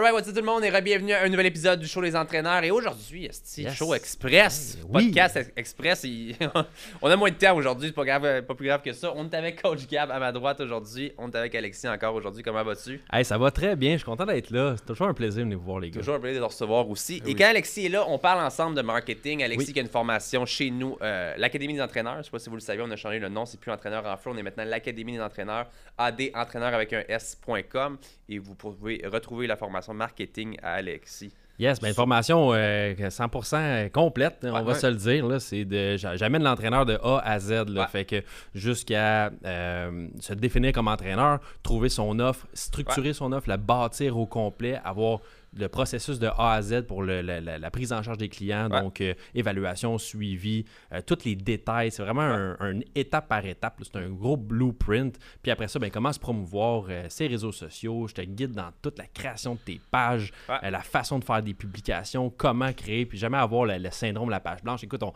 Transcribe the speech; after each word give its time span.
Alright, 0.00 0.14
what's 0.14 0.28
up 0.28 0.34
tout 0.36 0.40
le 0.42 0.46
monde? 0.46 0.62
Et 0.62 0.80
bienvenue 0.80 1.12
à 1.12 1.24
un 1.24 1.28
nouvel 1.28 1.46
épisode 1.46 1.80
du 1.80 1.88
show 1.88 2.00
Les 2.00 2.14
Entraîneurs. 2.14 2.62
Et 2.62 2.70
aujourd'hui, 2.70 3.28
c'est 3.32 3.62
Yes. 3.62 3.74
show 3.74 3.92
express, 3.94 4.78
Oui. 4.88 5.06
podcast 5.10 5.36
ex- 5.38 5.50
express. 5.56 6.04
il- 6.04 6.36
on 7.02 7.10
a 7.10 7.16
moins 7.16 7.30
de 7.30 7.34
temps 7.34 7.56
aujourd'hui, 7.56 7.88
c'est 7.88 7.94
pas 7.96 8.04
grave, 8.04 8.42
pas 8.42 8.54
plus 8.54 8.68
grave 8.68 8.80
que 8.80 8.92
ça. 8.92 9.12
On 9.16 9.28
est 9.28 9.34
avec 9.34 9.60
Coach 9.60 9.88
Gab 9.88 10.08
à 10.12 10.20
ma 10.20 10.30
droite 10.30 10.60
aujourd'hui. 10.60 11.10
On 11.18 11.28
est 11.28 11.34
avec 11.36 11.52
Alexis 11.56 11.88
encore 11.88 12.14
aujourd'hui. 12.14 12.44
Comment 12.44 12.62
vas-tu? 12.62 13.00
Hey, 13.12 13.24
ça 13.24 13.36
va 13.38 13.50
très 13.50 13.74
bien, 13.74 13.94
je 13.94 13.96
suis 13.96 14.04
content 14.04 14.24
d'être 14.24 14.50
là. 14.52 14.74
C'est 14.76 14.86
toujours 14.86 15.08
un 15.08 15.14
plaisir 15.14 15.38
de 15.38 15.42
venir 15.46 15.58
vous 15.58 15.64
voir, 15.64 15.80
les 15.80 15.90
gars. 15.90 15.98
Toujours 15.98 16.14
un 16.14 16.20
plaisir 16.20 16.42
de 16.42 16.46
recevoir 16.46 16.88
aussi. 16.88 17.16
Et 17.16 17.22
oui. 17.24 17.34
quand 17.34 17.46
Alexis 17.46 17.86
est 17.86 17.88
là, 17.88 18.04
on 18.06 18.18
parle 18.20 18.38
ensemble 18.46 18.76
de 18.76 18.82
marketing. 18.82 19.42
Alexis 19.42 19.66
Oui. 19.66 19.72
qui 19.72 19.78
a 19.80 19.82
une 19.82 19.88
formation 19.88 20.46
chez 20.46 20.70
nous, 20.70 20.96
euh, 21.02 21.34
l'Académie 21.38 21.74
des 21.74 21.82
entraîneurs. 21.82 22.18
Je 22.18 22.22
sais 22.22 22.30
pas 22.30 22.38
si 22.38 22.48
vous 22.48 22.54
le 22.54 22.60
savez, 22.60 22.80
on 22.86 22.90
a 22.92 22.94
changé 22.96 23.18
le 23.18 23.28
nom, 23.30 23.46
c'est 23.46 23.58
plus 23.58 23.72
entraîneur 23.72 24.06
en 24.06 24.16
feu, 24.16 24.30
on 24.32 24.36
est 24.36 24.44
maintenant 24.44 24.64
l'Académie 24.64 25.14
des 25.14 25.20
entraîneurs, 25.20 25.66
AD 25.98 26.30
entraîneur 26.36 26.72
avec 26.72 26.92
un 26.92 27.02
S.com. 27.08 27.98
Et 28.28 28.38
vous 28.38 28.54
pouvez 28.54 29.02
retrouver 29.10 29.48
la 29.48 29.56
formation 29.56 29.87
marketing 29.94 30.56
à 30.62 30.74
Alexis. 30.74 31.32
Yes, 31.60 31.80
ben 31.80 31.88
une 31.88 31.94
formation 31.94 32.50
euh, 32.52 32.94
100% 32.94 33.90
complète, 33.90 34.38
on 34.44 34.52
va 34.52 34.62
ouais. 34.62 34.74
se 34.74 34.86
le 34.86 34.94
dire. 34.94 35.26
Là, 35.26 35.40
c'est 35.40 35.64
de, 35.64 35.96
j'a- 35.96 36.14
j'amène 36.16 36.44
l'entraîneur 36.44 36.86
de 36.86 36.94
A 37.02 37.18
à 37.24 37.40
Z. 37.40 37.50
Là, 37.50 37.80
Ouais. 37.82 37.86
Fait 37.88 38.04
que 38.04 38.22
jusqu'à 38.54 39.30
euh, 39.44 40.06
se 40.20 40.34
définir 40.34 40.72
comme 40.72 40.86
entraîneur, 40.86 41.40
trouver 41.64 41.88
son 41.88 42.20
offre, 42.20 42.46
structurer 42.54 43.12
son 43.12 43.32
offre, 43.32 43.48
la 43.48 43.56
bâtir 43.56 44.16
au 44.16 44.26
complet, 44.26 44.78
avoir 44.84 45.18
le 45.56 45.68
processus 45.68 46.18
de 46.18 46.26
A 46.26 46.52
à 46.52 46.62
Z 46.62 46.82
pour 46.86 47.02
le- 47.02 47.22
la, 47.22 47.40
la- 47.40 47.58
la 47.58 47.70
prise 47.70 47.92
en 47.92 48.02
charge 48.02 48.18
des 48.18 48.28
clients, 48.28 48.68
Ouais. 48.70 48.80
donc 48.82 49.00
euh, 49.00 49.14
évaluation, 49.34 49.96
suivi, 49.98 50.64
euh, 50.92 51.00
tous 51.04 51.24
les 51.24 51.34
détails. 51.36 51.90
C'est 51.90 52.02
vraiment 52.02 52.20
un, 52.22 52.56
un 52.60 52.80
étape 52.94 53.28
par 53.28 53.44
étape. 53.46 53.80
C'est 53.82 53.96
un 53.96 54.10
gros 54.10 54.36
blueprint. 54.36 55.18
Puis 55.42 55.50
après 55.50 55.68
ça, 55.68 55.78
ben, 55.78 55.90
comment 55.90 56.12
se 56.12 56.18
promouvoir 56.20 56.84
euh, 56.90 57.06
ses 57.08 57.26
réseaux 57.26 57.52
sociaux? 57.52 58.06
Je 58.08 58.14
te 58.14 58.20
guide 58.20 58.52
dans 58.52 58.70
toute 58.82 58.98
la 58.98 59.06
création 59.06 59.54
de 59.54 59.60
tes 59.60 59.80
pages, 59.90 60.32
Ouais. 60.48 60.56
euh, 60.64 60.70
la 60.70 60.80
façon 60.80 61.18
de 61.18 61.24
faire 61.24 61.42
des 61.42 61.54
publications, 61.54 62.30
comment 62.30 62.72
créer, 62.72 63.06
puis 63.06 63.16
jamais 63.18 63.38
avoir 63.38 63.64
le, 63.64 63.78
le 63.78 63.90
syndrome 63.90 64.26
de 64.26 64.32
la 64.32 64.40
page 64.40 64.62
blanche. 64.62 64.84
Écoute, 64.84 65.02
on- 65.02 65.14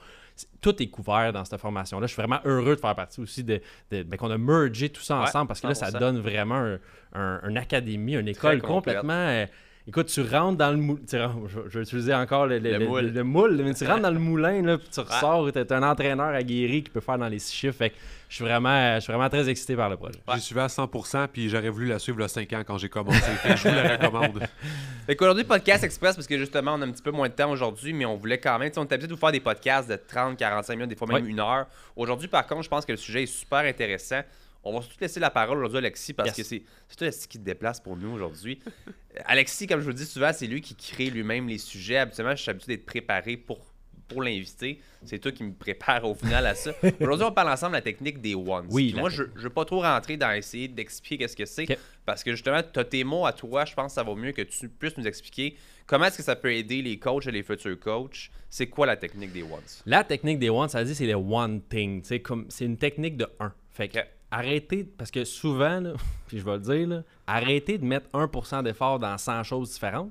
tout 0.62 0.82
est 0.82 0.88
couvert 0.88 1.30
dans 1.32 1.44
cette 1.44 1.60
formation-là. 1.60 2.06
Je 2.06 2.12
suis 2.14 2.20
vraiment 2.20 2.40
heureux 2.46 2.74
de 2.74 2.80
faire 2.80 2.94
partie 2.94 3.20
aussi 3.20 3.44
de, 3.44 3.60
de- 3.90 4.02
ben, 4.02 4.16
qu'on 4.16 4.30
a 4.30 4.38
mergé 4.38 4.88
tout 4.88 5.02
ça 5.02 5.18
Ouais, 5.18 5.24
ensemble 5.24 5.48
parce 5.48 5.60
que 5.60 5.66
là, 5.66 5.74
ça 5.74 5.90
100%. 5.90 5.98
donne 5.98 6.18
vraiment 6.20 6.54
un, 6.56 6.78
un- 7.12 7.40
une 7.48 7.58
académie, 7.58 8.14
une 8.14 8.28
école 8.28 8.62
complète. 8.62 9.00
complètement. 9.00 9.46
Écoute, 9.88 10.06
tu 10.06 10.22
rentres 10.22 10.58
dans 10.58 10.70
le 10.70 10.80
rentres- 10.80 11.48
Je, 11.48 11.58
je 11.68 11.78
vais 11.78 11.82
utiliser 11.82 12.14
encore 12.14 12.46
le, 12.46 12.60
le- 12.60 12.70
Le 12.70 12.78
le- 12.78 12.86
moule. 12.86 13.12
le 13.12 13.24
moule, 13.24 13.62
mais 13.64 13.74
tu 13.74 13.84
rentres 13.84 14.02
dans 14.02 14.12
le 14.12 14.18
moulin, 14.20 14.62
là, 14.62 14.78
puis 14.78 14.86
tu 14.92 15.00
ressors, 15.00 15.50
tu 15.52 15.58
es 15.58 15.72
un 15.72 15.82
entraîneur 15.82 16.28
aguerri 16.28 16.84
qui 16.84 16.90
peut 16.90 17.00
faire 17.00 17.18
dans 17.18 17.26
les 17.26 17.40
six 17.40 17.52
chiffres. 17.56 17.78
Fait 17.78 17.90
que 17.90 17.96
je 18.28 18.36
suis 18.36 18.44
vraiment, 18.44 18.94
je 18.94 19.00
suis 19.00 19.12
vraiment 19.12 19.28
très 19.28 19.48
excité 19.48 19.74
par 19.74 19.90
le 19.90 19.96
projet. 19.96 20.20
Ouais. 20.28 20.34
J'ai 20.36 20.40
suivi 20.40 20.60
à 20.60 20.68
100% 20.68 21.26
puis 21.32 21.48
j'aurais 21.48 21.68
voulu 21.68 21.88
la 21.88 21.98
suivre 21.98 22.18
il 22.20 22.22
y 22.22 22.24
a 22.24 22.28
5 22.28 22.52
ans 22.52 22.62
quand 22.64 22.78
j'ai 22.78 22.88
commencé. 22.88 23.18
Je 23.44 23.68
vous 23.68 23.74
la 23.74 23.96
recommande. 23.96 24.40
Fait 25.06 25.16
qu'aujourd'hui, 25.16 25.42
podcast 25.42 25.82
express, 25.82 26.14
parce 26.14 26.28
que 26.28 26.38
justement, 26.38 26.74
on 26.74 26.82
a 26.82 26.86
un 26.86 26.92
petit 26.92 27.02
peu 27.02 27.10
moins 27.10 27.28
de 27.28 27.34
temps 27.34 27.50
aujourd'hui, 27.50 27.92
mais 27.92 28.04
on 28.06 28.14
voulait 28.16 28.38
quand 28.38 28.56
même, 28.60 28.70
on 28.76 28.84
était 28.84 28.94
habitué 28.94 29.08
de 29.08 29.14
vous 29.14 29.18
faire 29.20 29.32
des 29.32 29.40
podcasts 29.40 29.90
de 29.90 29.96
30, 29.96 30.36
45 30.36 30.74
minutes, 30.76 30.90
des 30.90 30.96
fois 30.96 31.08
même 31.08 31.24
Ouais. 31.24 31.28
une 31.28 31.40
heure. 31.40 31.66
Aujourd'hui, 31.96 32.28
par 32.28 32.46
contre, 32.46 32.62
je 32.62 32.68
pense 32.68 32.86
que 32.86 32.92
le 32.92 32.98
sujet 32.98 33.24
est 33.24 33.26
super 33.26 33.58
intéressant. 33.58 34.20
On 34.64 34.72
va 34.74 34.80
surtout 34.82 34.98
laisser 35.00 35.18
la 35.20 35.30
parole 35.30 35.58
aujourd'hui 35.58 35.78
à 35.78 35.80
Alexis, 35.80 36.12
parce 36.12 36.28
Yes. 36.28 36.36
que 36.36 36.42
c'est 36.44 36.62
c'est 36.88 36.96
toi 36.96 37.06
Alexis 37.08 37.28
qui 37.28 37.38
te 37.38 37.44
déplace 37.44 37.80
pour 37.80 37.96
nous 37.96 38.10
aujourd'hui. 38.12 38.60
Euh, 38.66 39.20
Alexis, 39.24 39.66
comme 39.66 39.80
je 39.80 39.84
vous 39.84 39.90
le 39.90 39.94
dis 39.96 40.06
souvent, 40.06 40.30
c'est 40.32 40.46
lui 40.46 40.60
qui 40.60 40.74
crée 40.76 41.10
lui-même 41.10 41.48
les 41.48 41.58
sujets. 41.58 41.96
Habituellement, 41.98 42.36
je 42.36 42.42
suis 42.42 42.50
habitué 42.50 42.76
d'être 42.76 42.86
préparé 42.86 43.36
pour, 43.36 43.58
pour 44.06 44.22
l'inviter. 44.22 44.80
C'est 45.04 45.18
toi 45.18 45.32
qui 45.32 45.42
me 45.42 45.52
prépare 45.52 46.04
au 46.04 46.14
final 46.14 46.46
à 46.46 46.54
ça. 46.54 46.70
Aujourd'hui, 47.00 47.26
on 47.26 47.32
parle 47.32 47.48
ensemble 47.50 47.72
de 47.72 47.78
la 47.78 47.82
technique 47.82 48.20
des 48.20 48.34
ones. 48.36 48.66
Oui, 48.70 48.94
moi, 48.96 49.10
je 49.10 49.24
ne 49.24 49.28
veux 49.40 49.50
pas 49.50 49.64
trop 49.64 49.80
rentrer 49.80 50.16
dans 50.16 50.30
essayer 50.32 50.68
d'expliquer 50.68 51.18
qu'est-ce 51.18 51.36
que 51.36 51.44
c'est. 51.44 51.66
Parce 52.06 52.22
que 52.22 52.30
justement, 52.30 52.60
tu 52.62 52.78
as 52.78 52.84
tes 52.84 53.02
mots 53.02 53.26
à 53.26 53.32
toi, 53.32 53.64
je 53.64 53.74
pense 53.74 53.88
que 53.92 53.94
ça 53.94 54.02
vaut 54.04 54.14
mieux 54.16 54.32
que 54.32 54.42
tu 54.42 54.68
puisses 54.68 54.96
nous 54.96 55.06
expliquer 55.06 55.56
comment 55.86 56.04
est-ce 56.04 56.18
que 56.18 56.22
ça 56.22 56.36
peut 56.36 56.52
aider 56.54 56.82
les 56.82 56.98
coachs 57.00 57.26
et 57.26 57.32
les 57.32 57.42
futurs 57.42 57.78
coachs. 57.80 58.30
C'est 58.48 58.68
quoi 58.68 58.86
la 58.86 58.96
technique 58.96 59.32
des 59.32 59.42
ones? 59.42 59.60
La 59.86 60.04
technique 60.04 60.38
des 60.38 60.50
one, 60.50 60.68
ça 60.68 60.84
dit 60.84 60.94
c'est 60.94 61.06
le 61.06 61.14
one 61.16 61.62
thing. 61.62 62.02
C'est 62.04 62.64
une 62.64 62.76
technique 62.76 63.16
de 63.16 63.26
un. 63.40 63.52
Fait 63.72 63.88
que 63.88 63.98
Ok. 63.98 64.06
Arrêtez, 64.32 64.82
parce 64.84 65.10
que 65.12 65.24
souvent, 65.24 65.78
là, 65.80 65.92
puis 66.26 66.38
je 66.40 66.44
vais 66.44 66.54
le 66.54 66.58
dire, 66.60 66.88
là, 66.88 67.02
arrêtez 67.26 67.78
de 67.78 67.84
mettre 67.84 68.08
1% 68.10 68.62
d'effort 68.64 68.98
dans 68.98 69.16
100 69.16 69.44
choses 69.44 69.70
différentes. 69.72 70.10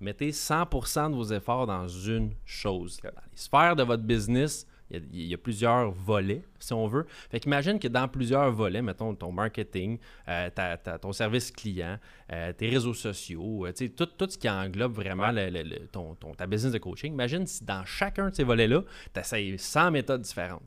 Mettez 0.00 0.30
100% 0.32 1.10
de 1.10 1.14
vos 1.14 1.24
efforts 1.32 1.66
dans 1.68 1.86
une 1.86 2.32
chose. 2.44 2.98
Dans 3.04 3.10
les 3.10 3.36
sphères 3.36 3.76
de 3.76 3.84
votre 3.84 4.02
business, 4.02 4.66
il 4.90 4.96
y, 4.96 4.98
a, 4.98 5.02
il 5.12 5.26
y 5.28 5.34
a 5.34 5.38
plusieurs 5.38 5.92
volets, 5.92 6.42
si 6.58 6.72
on 6.72 6.88
veut. 6.88 7.06
Fait 7.30 7.38
qu'imagine 7.38 7.78
que 7.78 7.86
dans 7.86 8.08
plusieurs 8.08 8.50
volets, 8.50 8.82
mettons 8.82 9.14
ton 9.14 9.30
marketing, 9.30 9.98
euh, 10.28 10.50
ta- 10.50 10.76
ta- 10.76 10.98
ton 10.98 11.12
service 11.12 11.52
client, 11.52 11.98
euh, 12.32 12.52
tes 12.52 12.68
réseaux 12.68 12.94
sociaux, 12.94 13.64
euh, 13.66 13.72
tout, 13.96 14.06
tout 14.06 14.28
ce 14.28 14.36
qui 14.36 14.50
englobe 14.50 14.92
vraiment 14.92 15.30
le- 15.30 15.50
le- 15.50 15.62
le- 15.62 15.86
ton, 15.86 16.14
ton- 16.16 16.34
ta 16.34 16.46
business 16.48 16.72
de 16.72 16.78
coaching, 16.78 17.12
imagine 17.12 17.46
si 17.46 17.64
dans 17.64 17.84
chacun 17.84 18.28
de 18.30 18.34
ces 18.34 18.44
volets-là, 18.44 18.82
tu 19.14 19.20
essayes 19.20 19.56
100 19.56 19.92
méthodes 19.92 20.22
différentes. 20.22 20.64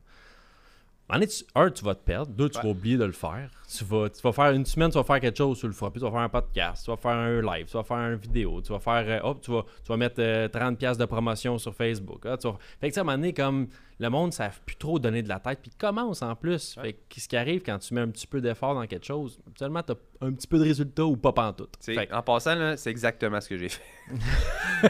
Un 1.08 1.20
tu- 1.20 1.44
un, 1.54 1.70
tu 1.70 1.84
vas 1.84 1.94
te 1.94 2.04
perdre. 2.04 2.32
Deux, 2.32 2.48
tu 2.48 2.56
Ouais. 2.58 2.64
vas 2.64 2.70
oublier 2.70 2.96
de 2.96 3.04
le 3.04 3.12
faire. 3.12 3.48
Tu 3.68 3.84
vas, 3.84 4.08
tu 4.10 4.20
vas 4.22 4.32
faire 4.32 4.50
une 4.50 4.66
semaine, 4.66 4.90
tu 4.90 4.98
vas 4.98 5.04
faire 5.04 5.20
quelque 5.20 5.38
chose, 5.38 5.58
tu 5.60 5.66
le 5.66 5.72
feras 5.72 5.90
plus. 5.90 6.00
Tu 6.00 6.04
vas 6.04 6.10
faire 6.10 6.20
un 6.20 6.28
podcast, 6.28 6.84
tu 6.84 6.90
vas 6.90 6.96
faire 6.96 7.12
un 7.12 7.40
live, 7.40 7.66
tu 7.66 7.76
vas 7.76 7.84
faire 7.84 7.96
une 7.98 8.16
vidéo, 8.16 8.60
tu 8.60 8.72
vas 8.72 8.80
faire. 8.80 9.04
euh, 9.06 9.20
hop, 9.28 9.40
tu 9.40 9.52
vas, 9.52 9.62
tu 9.84 9.88
vas 9.88 9.96
mettre 9.96 10.16
euh, 10.18 10.48
30$ 10.48 10.76
piastres 10.76 11.00
de 11.00 11.04
promotion 11.06 11.58
sur 11.58 11.72
Facebook. 11.74 12.26
ah, 12.26 12.36
tu 12.36 12.48
vas- 12.48 12.58
Fait 12.80 12.88
que, 12.88 12.92
tu 12.92 12.94
sais, 12.94 12.98
à 12.98 13.02
un 13.02 13.04
moment 13.04 13.18
donné, 13.18 13.32
comme 13.32 13.68
le 13.98 14.10
monde 14.10 14.28
ne 14.28 14.32
savent 14.32 14.60
plus 14.66 14.76
trop 14.76 14.98
donner 14.98 15.22
de 15.22 15.28
la 15.28 15.40
tête, 15.40 15.60
puis 15.62 15.70
commence 15.78 16.22
en 16.22 16.34
plus. 16.34 16.74
Fait 16.74 16.92
que 16.92 17.20
ce 17.20 17.28
qui 17.28 17.36
arrive 17.36 17.62
quand 17.62 17.78
tu 17.78 17.94
mets 17.94 18.02
un 18.02 18.08
petit 18.08 18.26
peu 18.26 18.40
d'effort 18.40 18.74
dans 18.74 18.86
quelque 18.86 19.06
chose, 19.06 19.38
seulement 19.58 19.82
tu 19.82 19.92
as 19.92 19.96
un 20.20 20.32
petit 20.32 20.46
peu 20.46 20.58
de 20.58 20.64
résultat 20.64 21.04
ou 21.04 21.16
pas 21.16 21.32
pantoute. 21.32 21.74
Fait 21.80 22.12
En 22.12 22.22
passant, 22.22 22.76
c'est 22.76 22.90
exactement 22.90 23.40
ce 23.40 23.48
que 23.48 23.56
j'ai 23.56 23.68
fait. 23.68 23.82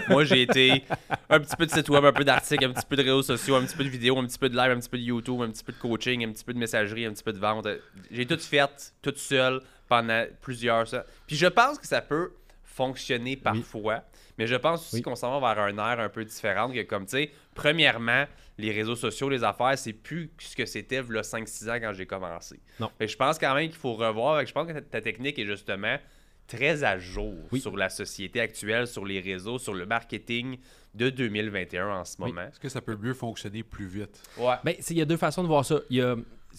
Moi, 0.09 0.25
j'ai 0.25 0.43
été 0.43 0.84
un 1.31 1.39
petit 1.39 1.56
peu 1.56 1.66
de 1.66 1.71
site 1.71 1.89
web, 1.89 2.05
un 2.05 2.12
peu 2.12 2.25
d'articles, 2.25 2.65
un 2.65 2.72
petit 2.72 2.87
peu 2.87 2.97
de 2.97 3.03
réseaux 3.03 3.22
sociaux, 3.22 3.55
un 3.55 3.65
petit 3.65 3.77
peu 3.77 3.84
de 3.84 3.89
vidéos, 3.89 4.19
un 4.19 4.27
petit 4.27 4.39
peu 4.39 4.49
de 4.49 4.56
live, 4.56 4.72
un 4.72 4.81
petit 4.81 4.89
peu 4.89 4.99
de 4.99 5.05
YouTube, 5.05 5.41
un 5.41 5.50
petit 5.50 5.65
peu 5.65 5.72
de 5.72 5.78
coaching, 5.78 6.27
un 6.27 6.33
petit 6.33 6.45
peu 6.45 6.53
de 6.53 6.59
messagerie, 6.59 7.06
un 7.06 7.12
petit 7.12 7.25
peu 7.25 7.33
de 7.33 7.39
vente. 7.39 7.69
J'ai 8.11 8.27
tout 8.27 8.39
fait, 8.39 8.93
toute 9.03 9.19
seule, 9.19 9.61
pendant 9.89 10.25
plusieurs. 10.41 10.87
Puis 11.27 11.37
je 11.37 11.47
pense 11.47 11.78
que 11.78 11.87
ça 11.87 12.00
peut 12.00 12.33
fonctionner 12.65 13.37
parfois, 13.37 14.03
mais 14.39 14.47
je 14.47 14.55
pense 14.57 14.83
aussi 14.87 14.97
Oui. 14.97 15.03
qu'on 15.03 15.15
s'en 15.17 15.39
va 15.41 15.55
vers 15.55 15.65
un 15.65 15.77
air 15.79 16.01
un 16.01 16.09
peu 16.09 16.25
différent, 16.25 16.71
que 16.71 16.83
comme, 16.83 17.05
tu 17.07 17.11
sais, 17.13 17.31
premièrement, 17.55 18.25
les 18.59 18.73
réseaux 18.73 18.97
sociaux, 18.97 19.29
les 19.29 19.45
affaires, 19.45 19.77
c'est 19.79 19.93
plus 19.93 20.31
ce 20.39 20.57
que 20.57 20.65
c'était 20.67 21.01
il 21.01 21.23
5-6 21.23 21.71
ans 21.71 21.79
quand 21.81 21.93
j'ai 21.93 22.07
commencé. 22.07 22.61
Non. 22.81 22.91
Que 22.99 23.07
je 23.07 23.17
pense 23.17 23.39
quand 23.39 23.55
même 23.55 23.69
qu'il 23.69 23.79
faut 23.79 23.95
revoir. 23.95 24.45
Je 24.47 24.53
pense 24.53 24.67
que 24.67 24.73
ta, 24.73 24.81
ta 24.81 25.01
technique 25.01 25.39
est 25.39 25.47
justement 25.47 25.97
très 26.47 26.85
à 26.85 26.99
jour 26.99 27.35
Oui. 27.53 27.61
sur 27.61 27.77
la 27.77 27.89
société 27.91 28.41
actuelle, 28.41 28.87
sur 28.87 29.05
les 29.05 29.21
réseaux, 29.21 29.59
sur 29.59 29.75
le 29.75 29.85
marketing 29.85 30.59
de 30.95 31.11
2021 31.11 31.89
en 31.89 32.05
ce 32.05 32.17
Oui. 32.21 32.29
moment. 32.33 32.49
Est-ce 32.49 32.61
que 32.61 32.69
ça 32.69 32.81
peut 32.81 32.97
mieux 32.97 33.15
fonctionner 33.15 33.63
plus 33.63 33.87
vite? 33.87 34.23
Ouais. 34.39 34.55
Ben, 34.65 34.75
il 34.89 34.97
y 34.97 35.03
a 35.03 35.05
deux 35.05 35.17
façons 35.17 35.43
de 35.43 35.49
voir 35.49 35.65
ça. 35.65 35.81
Il 35.91 35.97
y 35.97 36.01
a, 36.01 36.15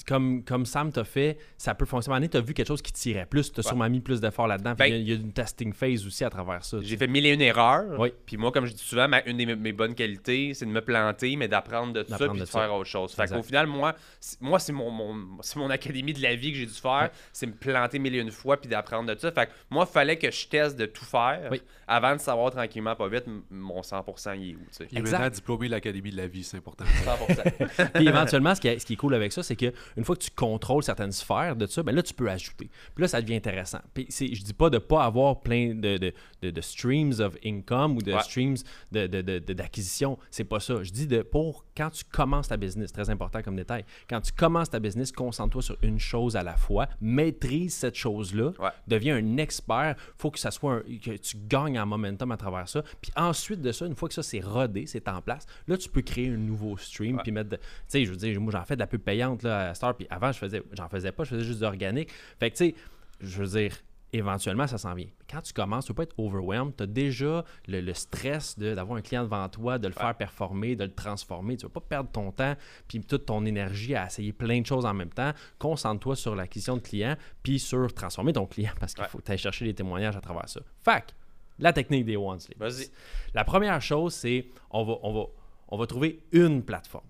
comme, 0.05 0.43
comme 0.43 0.65
Sam 0.65 0.91
t'a 0.91 1.03
fait, 1.03 1.37
ça 1.57 1.73
peut 1.75 1.85
fonctionner. 1.85 2.27
Tu 2.29 2.37
as 2.37 2.41
vu 2.41 2.53
quelque 2.53 2.67
chose 2.67 2.81
qui 2.81 2.91
tirait 2.91 3.25
plus, 3.25 3.51
tu 3.51 3.59
as 3.59 3.63
Ouais. 3.63 3.67
sûrement 3.69 3.89
mis 3.89 3.99
plus 4.01 4.19
d'efforts 4.21 4.47
là-dedans. 4.47 4.73
Ben- 4.77 4.85
il 4.87 4.91
y, 4.91 4.95
a- 4.95 4.97
il 4.97 5.09
y 5.09 5.11
a 5.13 5.15
une 5.15 5.31
testing 5.33 5.73
phase 5.73 6.05
aussi 6.05 6.23
à 6.23 6.29
travers 6.29 6.63
ça. 6.63 6.77
J'ai 6.81 6.97
fait 6.97 7.07
mille 7.07 7.25
et 7.25 7.31
une 7.33 7.41
erreurs. 7.41 7.99
Oui. 7.99 8.11
Puis 8.25 8.37
moi, 8.37 8.51
comme 8.51 8.65
je 8.65 8.73
dis 8.73 8.83
souvent, 8.83 9.07
ma- 9.07 9.23
une 9.25 9.37
de 9.37 9.45
mes, 9.45 9.55
mes 9.55 9.71
bonnes 9.73 9.95
qualités, 9.95 10.53
c'est 10.53 10.65
de 10.65 10.71
me 10.71 10.81
planter, 10.81 11.35
mais 11.35 11.47
d'apprendre 11.47 11.93
de 11.93 12.03
ça 12.03 12.17
puis 12.17 12.27
de 12.27 12.33
de 12.39 12.45
ça. 12.45 12.59
faire 12.59 12.73
autre 12.73 12.89
chose. 12.89 13.13
Fait 13.13 13.27
qu'au 13.27 13.41
final, 13.43 13.67
moi, 13.67 13.95
c'est- 14.19 14.41
moi 14.41 14.59
c'est 14.59 14.73
mon, 14.73 14.91
mon- 14.91 15.37
c'est 15.41 15.57
mon 15.57 15.69
académie 15.69 16.13
de 16.13 16.21
la 16.21 16.35
vie 16.35 16.51
que 16.51 16.57
j'ai 16.57 16.65
dû 16.65 16.73
faire. 16.73 17.03
Ouais. 17.03 17.11
C'est 17.33 17.47
me 17.47 17.53
planter 17.53 17.99
mille 17.99 18.15
et 18.15 18.19
une 18.19 18.31
fois 18.31 18.57
puis 18.57 18.69
d'apprendre 18.69 19.13
de 19.13 19.19
ça. 19.19 19.31
Fait 19.31 19.47
que 19.47 19.51
moi, 19.69 19.85
il 19.89 19.91
fallait 19.93 20.17
que 20.17 20.29
je 20.31 20.47
teste 20.47 20.77
de 20.77 20.85
tout 20.85 21.05
faire 21.05 21.47
Oui. 21.51 21.61
avant 21.87 22.13
de 22.15 22.19
savoir 22.19 22.51
tranquillement, 22.51 22.95
pas 22.95 23.07
vite, 23.07 23.25
mon 23.49 23.81
100% 23.83 24.33
il 24.33 24.51
est 24.51 24.55
où. 24.55 24.59
tu 24.59 24.65
sais. 24.71 24.85
Puis 24.85 24.97
Exact. 24.97 25.19
maintenant, 25.19 25.35
diplômé 25.35 25.67
de 25.67 25.71
l'Académie 25.71 26.11
de 26.11 26.17
la 26.17 26.27
vie, 26.27 26.43
c'est 26.43 26.57
important. 26.57 26.85
100%. 27.05 27.89
Puis 27.93 28.07
éventuellement, 28.07 28.55
ce 28.55 28.61
qui, 28.61 28.67
est, 28.67 28.79
ce 28.79 28.85
qui 28.85 28.93
est 28.93 28.97
cool 28.97 29.13
avec 29.13 29.31
ça, 29.31 29.43
c'est 29.43 29.55
qu'une 29.95 30.03
fois 30.03 30.15
que 30.15 30.23
tu 30.23 30.31
contrôles 30.31 30.83
certaines 30.83 31.11
sphères 31.11 31.55
de 31.55 31.65
ça, 31.65 31.83
ben 31.83 31.93
là, 31.95 32.01
tu 32.03 32.13
peux 32.13 32.29
ajouter. 32.29 32.69
Puis 32.95 33.01
là, 33.01 33.07
ça 33.07 33.21
devient 33.21 33.35
intéressant. 33.35 33.79
Puis 33.93 34.07
je 34.09 34.43
dis 34.43 34.53
pas 34.53 34.69
de 34.69 34.77
pas 34.77 35.03
avoir 35.03 35.41
plein 35.41 35.73
de, 35.75 35.97
de, 35.97 36.13
de- 36.41 36.49
de 36.51 36.61
streams 36.61 37.13
of 37.19 37.35
income 37.45 37.97
ou 37.97 38.01
de 38.01 38.13
Ouais. 38.13 38.21
streams 38.23 38.57
de, 38.91 39.07
de, 39.07 39.21
de- 39.21 39.53
d'acquisition. 39.53 40.17
C'est 40.31 40.43
pas 40.43 40.59
ça. 40.59 40.83
Je 40.83 40.91
dis 40.91 41.07
de 41.07 41.21
pour 41.21 41.65
quand 41.75 41.89
tu 41.89 42.03
commences 42.05 42.47
ta 42.47 42.57
business, 42.57 42.91
très 42.91 43.09
important 43.09 43.41
comme 43.41 43.55
détail. 43.55 43.85
Quand 44.09 44.21
tu 44.21 44.31
commences 44.31 44.69
ta 44.69 44.79
business, 44.79 45.11
concentre-toi 45.11 45.61
sur 45.61 45.77
une 45.83 45.99
chose 45.99 46.35
à 46.35 46.43
la 46.43 46.55
fois, 46.57 46.87
maîtrise 47.01 47.73
cette 47.75 47.95
chose-là, 47.95 48.51
Ouais. 48.59 48.69
deviens 48.87 49.15
un 49.17 49.37
expert. 49.37 49.95
faut 50.17 50.31
que 50.31 50.39
ça 50.39 50.51
soit 50.51 50.73
un- 50.75 50.81
que 51.03 51.17
tu 51.17 51.37
gagnes 51.47 51.79
en 51.79 51.85
momentum 51.85 52.31
à 52.31 52.37
travers 52.37 52.67
ça. 52.69 52.83
Puis 53.01 53.11
ensuite 53.15 53.61
de 53.61 53.71
ça, 53.71 53.85
une 53.85 53.95
fois 53.95 54.07
que 54.07 54.13
ça 54.15 54.23
c'est 54.23 54.39
rodé, 54.39 54.85
c'est 54.85 55.07
en 55.07 55.21
place, 55.21 55.45
là 55.67 55.77
tu 55.77 55.89
peux 55.89 56.01
créer 56.01 56.29
un 56.29 56.37
nouveau 56.37 56.77
stream 56.77 57.17
Ouais. 57.17 57.23
puis 57.23 57.31
mettre 57.31 57.49
tu 57.51 57.57
sais, 57.87 58.05
je 58.05 58.11
veux 58.11 58.17
dire, 58.17 58.39
moi 58.41 58.51
j'en 58.51 58.63
fais 58.65 58.75
de 58.75 58.79
la 58.79 58.87
pub 58.87 59.01
payante 59.01 59.43
là 59.43 59.69
à 59.69 59.73
Star 59.77 59.95
puis 59.95 60.05
avant 60.09 60.31
je 60.31 60.37
faisais 60.39 60.61
j'en 60.73 60.89
faisais 60.89 61.11
pas, 61.11 61.23
je 61.23 61.29
faisais 61.29 61.43
juste 61.43 61.59
de 61.59 61.65
l'organique. 61.65 62.09
Fait 62.39 62.51
que 62.51 62.57
tu 62.57 62.65
sais, 62.69 62.75
je 63.21 63.43
veux 63.43 63.59
dire 63.59 63.75
éventuellement, 64.13 64.65
ça 64.67 64.77
s'en 64.77 64.93
vient. 64.93 65.07
Quand 65.29 65.41
tu 65.41 65.51
commences, 65.51 65.85
tu 65.85 65.91
ne 65.91 65.95
peux 65.95 66.05
pas 66.05 66.11
être 66.11 66.17
overwhelmed. 66.17 66.73
Tu 66.77 66.83
as 66.83 66.87
déjà 66.87 67.43
le, 67.67 67.81
le 67.81 67.93
stress 67.93 68.57
de- 68.57 68.73
d'avoir 68.73 68.97
un 68.97 69.01
client 69.01 69.23
devant 69.23 69.47
toi, 69.49 69.77
de 69.79 69.87
le 69.87 69.93
faire 69.93 70.15
performer, 70.15 70.77
de 70.77 70.85
le 70.85 70.93
transformer. 70.93 71.57
Tu 71.57 71.65
ne 71.65 71.69
vas 71.69 71.73
pas 71.73 71.81
perdre 71.81 72.09
ton 72.09 72.31
temps 72.31 72.55
puis 72.87 73.01
toute 73.01 73.25
ton 73.25 73.45
énergie 73.45 73.95
à 73.95 74.05
essayer 74.07 74.31
plein 74.31 74.61
de 74.61 74.65
choses 74.65 74.85
en 74.85 74.93
même 74.93 75.09
temps. 75.09 75.33
Concentre-toi 75.59 76.15
sur 76.15 76.35
l'acquisition 76.35 76.77
de 76.77 76.81
clients 76.81 77.17
puis 77.43 77.59
sur 77.59 77.93
transformer 77.93 78.31
ton 78.31 78.45
client 78.45 78.71
parce 78.79 78.93
qu'il 78.93 79.03
Ouais. 79.03 79.09
faut 79.09 79.19
ailles 79.27 79.37
chercher 79.37 79.65
des 79.65 79.73
témoignages 79.75 80.15
à 80.15 80.21
travers 80.21 80.47
ça. 80.47 80.61
Fac, 80.83 81.13
La 81.59 81.73
technique 81.73 82.05
des 82.05 82.15
one 82.15 82.39
sleep. 82.39 82.57
Vas-y. 82.59 82.89
La 83.33 83.43
première 83.43 83.81
chose, 83.81 84.13
c'est 84.13 84.47
on 84.71 84.85
va, 84.85 84.93
on 85.03 85.13
va, 85.13 85.25
on 85.67 85.77
va 85.77 85.85
trouver 85.85 86.23
une 86.31 86.63
plateforme. 86.63 87.03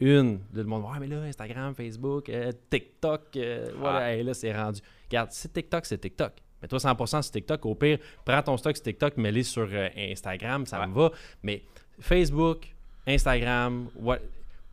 Une. 0.00 0.32
Là, 0.32 0.38
le 0.62 0.64
monde 0.64 0.82
va 0.82 0.90
Ouais, 0.92 0.98
mais 1.00 1.06
là, 1.08 1.22
Instagram, 1.22 1.74
Facebook, 1.74 2.28
euh, 2.28 2.52
TikTok, 2.70 3.22
euh, 3.36 3.70
voilà, 3.78 3.98
Ah. 3.98 4.14
hey, 4.14 4.22
là, 4.22 4.34
c'est 4.34 4.54
rendu. 4.56 4.80
Regarde, 5.08 5.28
c'est 5.32 5.52
TikTok, 5.52 5.86
c'est 5.86 5.98
TikTok. 5.98 6.32
Mets-toi 6.62 6.78
100% 6.78 7.22
sur 7.22 7.32
TikTok. 7.32 7.66
Au 7.66 7.74
pire, 7.74 7.98
prends 8.24 8.42
ton 8.42 8.56
stock 8.56 8.76
sur 8.76 8.82
TikTok, 8.84 9.16
mets-les 9.18 9.42
sur 9.42 9.68
euh, 9.70 9.88
Instagram, 9.96 10.64
ça 10.66 10.80
Ouais. 10.80 10.86
me 10.86 10.94
va. 10.94 11.10
Mais 11.42 11.62
Facebook, 12.00 12.68
Instagram, 13.06 13.88
what- 14.00 14.18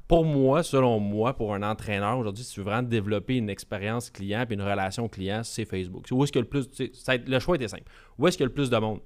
pour 0.08 0.26
moi, 0.26 0.64
selon 0.64 1.00
moi, 1.00 1.34
pour 1.34 1.54
un 1.54 1.64
entraîneur, 1.64 2.18
aujourd'hui, 2.18 2.44
si 2.44 2.54
tu 2.54 2.60
veux 2.60 2.66
vraiment 2.66 2.88
développer 2.88 3.38
une 3.38 3.50
expérience 3.50 4.10
client 4.10 4.46
et 4.50 4.54
une 4.54 4.62
relation 4.62 5.08
client, 5.08 5.42
c'est 5.44 5.66
Facebook. 5.66 6.06
Où 6.12 6.24
est-ce 6.24 6.38
a 6.38 6.42
le 6.42 6.48
plus. 6.48 6.70
tu 6.70 6.90
sais, 6.94 7.18
le 7.18 7.40
choix 7.40 7.56
était 7.56 7.68
simple. 7.70 7.84
Où 8.20 8.28
est-ce 8.28 8.38
qu'il 8.38 8.44
y 8.44 8.48
a 8.48 8.50
le 8.50 8.54
plus 8.54 8.70
de 8.70 8.78
monde? 8.78 9.00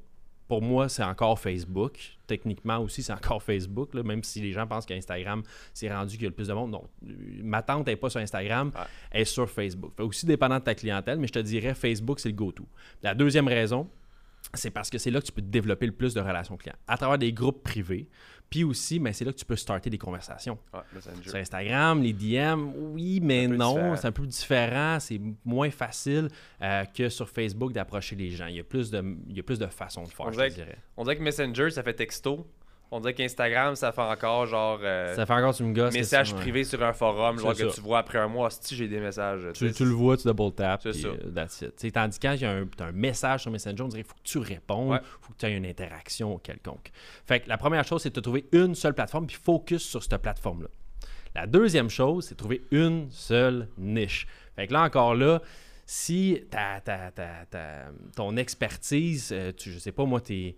Pour 0.47 0.61
moi, 0.61 0.87
c'est 0.87 1.03
encore 1.03 1.37
Facebook. 1.39 1.97
Techniquement 2.25 2.77
aussi, 2.79 3.03
c'est 3.03 3.13
encore 3.13 3.43
Facebook, 3.43 3.93
là, 3.93 4.03
même 4.03 4.23
si 4.23 4.41
les 4.41 4.51
gens 4.53 4.65
pensent 4.65 4.85
qu'Instagram, 4.85 5.43
c'est 5.73 5.91
rendu 5.93 6.15
qu'il 6.15 6.23
y 6.23 6.25
a 6.25 6.29
le 6.29 6.35
plus 6.35 6.47
de 6.47 6.53
monde. 6.53 6.71
Non, 6.71 6.83
Euh, 7.05 7.11
ma 7.43 7.61
tante 7.61 7.87
n'est 7.87 7.95
pas 7.95 8.09
sur 8.09 8.19
Instagram, 8.19 8.71
Ouais. 8.75 8.81
elle 9.11 9.21
est 9.21 9.25
sur 9.25 9.49
Facebook. 9.49 9.91
Fait 9.95 10.03
aussi 10.03 10.25
dépendant 10.25 10.59
de 10.59 10.63
ta 10.63 10.75
clientèle, 10.75 11.19
mais 11.19 11.27
je 11.27 11.33
te 11.33 11.39
dirais 11.39 11.73
Facebook, 11.73 12.19
c'est 12.19 12.29
le 12.29 12.35
go-to. 12.35 12.65
La 13.03 13.13
deuxième 13.13 13.47
raison, 13.47 13.87
c'est 14.53 14.71
parce 14.71 14.89
que 14.89 14.97
c'est 14.97 15.11
là 15.11 15.19
que 15.21 15.25
tu 15.25 15.31
peux 15.31 15.41
développer 15.41 15.85
le 15.85 15.91
plus 15.91 16.13
de 16.13 16.21
relations 16.21 16.57
clients. 16.57 16.75
À 16.87 16.97
travers 16.97 17.17
des 17.17 17.33
groupes 17.33 17.63
privés. 17.63 18.07
Puis 18.49 18.63
aussi, 18.63 18.97
mais 18.99 19.11
c'est 19.11 19.25
là 19.25 19.33
que 19.33 19.37
tu 19.37 19.43
peux 19.43 19.57
starter 19.57 19.89
des 19.89 19.97
conversations. 19.97 20.57
Sur 21.21 21.35
Instagram, 21.35 22.01
les 22.01 22.13
DM, 22.13 22.71
oui, 22.93 23.19
mais 23.21 23.45
non, 23.47 23.95
c'est 23.97 24.07
un 24.07 24.11
peu 24.13 24.25
différent. 24.25 24.99
C'est 25.01 25.19
moins 25.43 25.69
facile 25.69 26.29
euh, 26.61 26.85
que 26.85 27.09
sur 27.09 27.27
Facebook 27.29 27.73
d'approcher 27.73 28.15
les 28.15 28.29
gens. 28.29 28.47
Il 28.47 28.55
y 28.55 28.59
a 28.61 28.63
plus 28.63 28.89
de, 28.89 29.03
il 29.27 29.35
y 29.35 29.39
a 29.41 29.43
plus 29.43 29.59
de 29.59 29.67
façons 29.67 30.03
de 30.03 30.07
faire, 30.09 30.27
On 30.27 30.31
je 30.31 30.37
que- 30.39 30.53
dirais. 30.53 30.77
On 30.95 31.03
dirait 31.03 31.17
que 31.17 31.23
Messenger, 31.23 31.69
ça 31.71 31.83
fait 31.83 31.93
texto. 31.93 32.47
On 32.89 33.01
dirait 33.01 33.13
qu'Instagram, 33.13 33.75
ça 33.75 33.91
fait 33.91 34.01
encore 34.01 34.45
genre. 34.45 34.79
euh, 34.81 35.13
Ça 35.13 35.25
fait 35.25 35.33
encore 35.33 35.53
tu 35.53 35.63
me 35.63 35.73
gosses. 35.73 35.93
message 35.93 36.33
privé 36.33 36.63
sur 36.63 36.81
un 36.83 36.93
forum, 36.93 37.37
genre 37.37 37.53
que 37.53 37.73
tu 37.73 37.81
vois 37.81 37.99
après 37.99 38.17
un 38.17 38.29
mois, 38.29 38.49
si 38.49 38.75
j'ai 38.77 38.87
des 38.87 38.99
messages. 39.01 39.41
Tu, 39.53 39.69
tu 39.73 39.83
le 39.83 39.91
vois, 39.91 40.15
tu 40.15 40.25
double 40.25 40.53
tap, 40.53 40.81
C'est 40.83 40.93
ça. 40.93 41.09
euh, 41.09 41.17
that's 41.35 41.61
it. 41.61 41.93
Tandis 41.93 42.17
quand 42.17 42.31
il 42.31 42.41
y 42.41 42.45
a 42.45 42.51
un, 42.51 42.65
t'as 42.65 42.85
un 42.85 42.91
message 42.93 43.41
sur 43.41 43.51
Messenger, 43.51 43.83
on 43.83 43.87
dirait 43.89 44.03
qu'il 44.03 44.09
faut 44.09 44.15
que 44.15 44.23
tu 44.23 44.37
répondes, 44.37 44.87
il 44.87 44.91
Ouais. 44.93 44.99
faut 45.19 45.33
que 45.33 45.37
tu 45.37 45.45
aies 45.47 45.57
une 45.57 45.65
interaction 45.65 46.37
quelconque. 46.37 46.91
Fait 47.25 47.41
que 47.41 47.49
la 47.49 47.57
première 47.57 47.83
chose, 47.85 48.01
c'est 48.03 48.15
de 48.15 48.21
trouver 48.21 48.45
une 48.53 48.73
seule 48.73 48.93
plateforme, 48.93 49.27
puis 49.27 49.35
focus 49.35 49.83
sur 49.83 50.01
cette 50.01 50.15
plateforme-là. 50.21 50.69
La 51.35 51.45
deuxième 51.45 51.89
chose, 51.89 52.25
c'est 52.27 52.35
de 52.35 52.39
trouver 52.39 52.61
une 52.71 53.11
seule 53.11 53.67
niche. 53.77 54.27
Fait 54.55 54.65
que 54.65 54.71
là, 54.73 54.83
encore 54.83 55.13
là, 55.13 55.41
si 55.85 56.41
ta, 56.49 56.79
ta- 56.81 57.11
ta- 57.11 57.45
ta- 57.49 57.91
ton 58.15 58.37
expertise, 58.37 59.29
euh, 59.33 59.51
tu, 59.55 59.71
je 59.71 59.79
sais 59.79 59.91
pas, 59.91 60.05
moi, 60.05 60.19
t'es, 60.21 60.55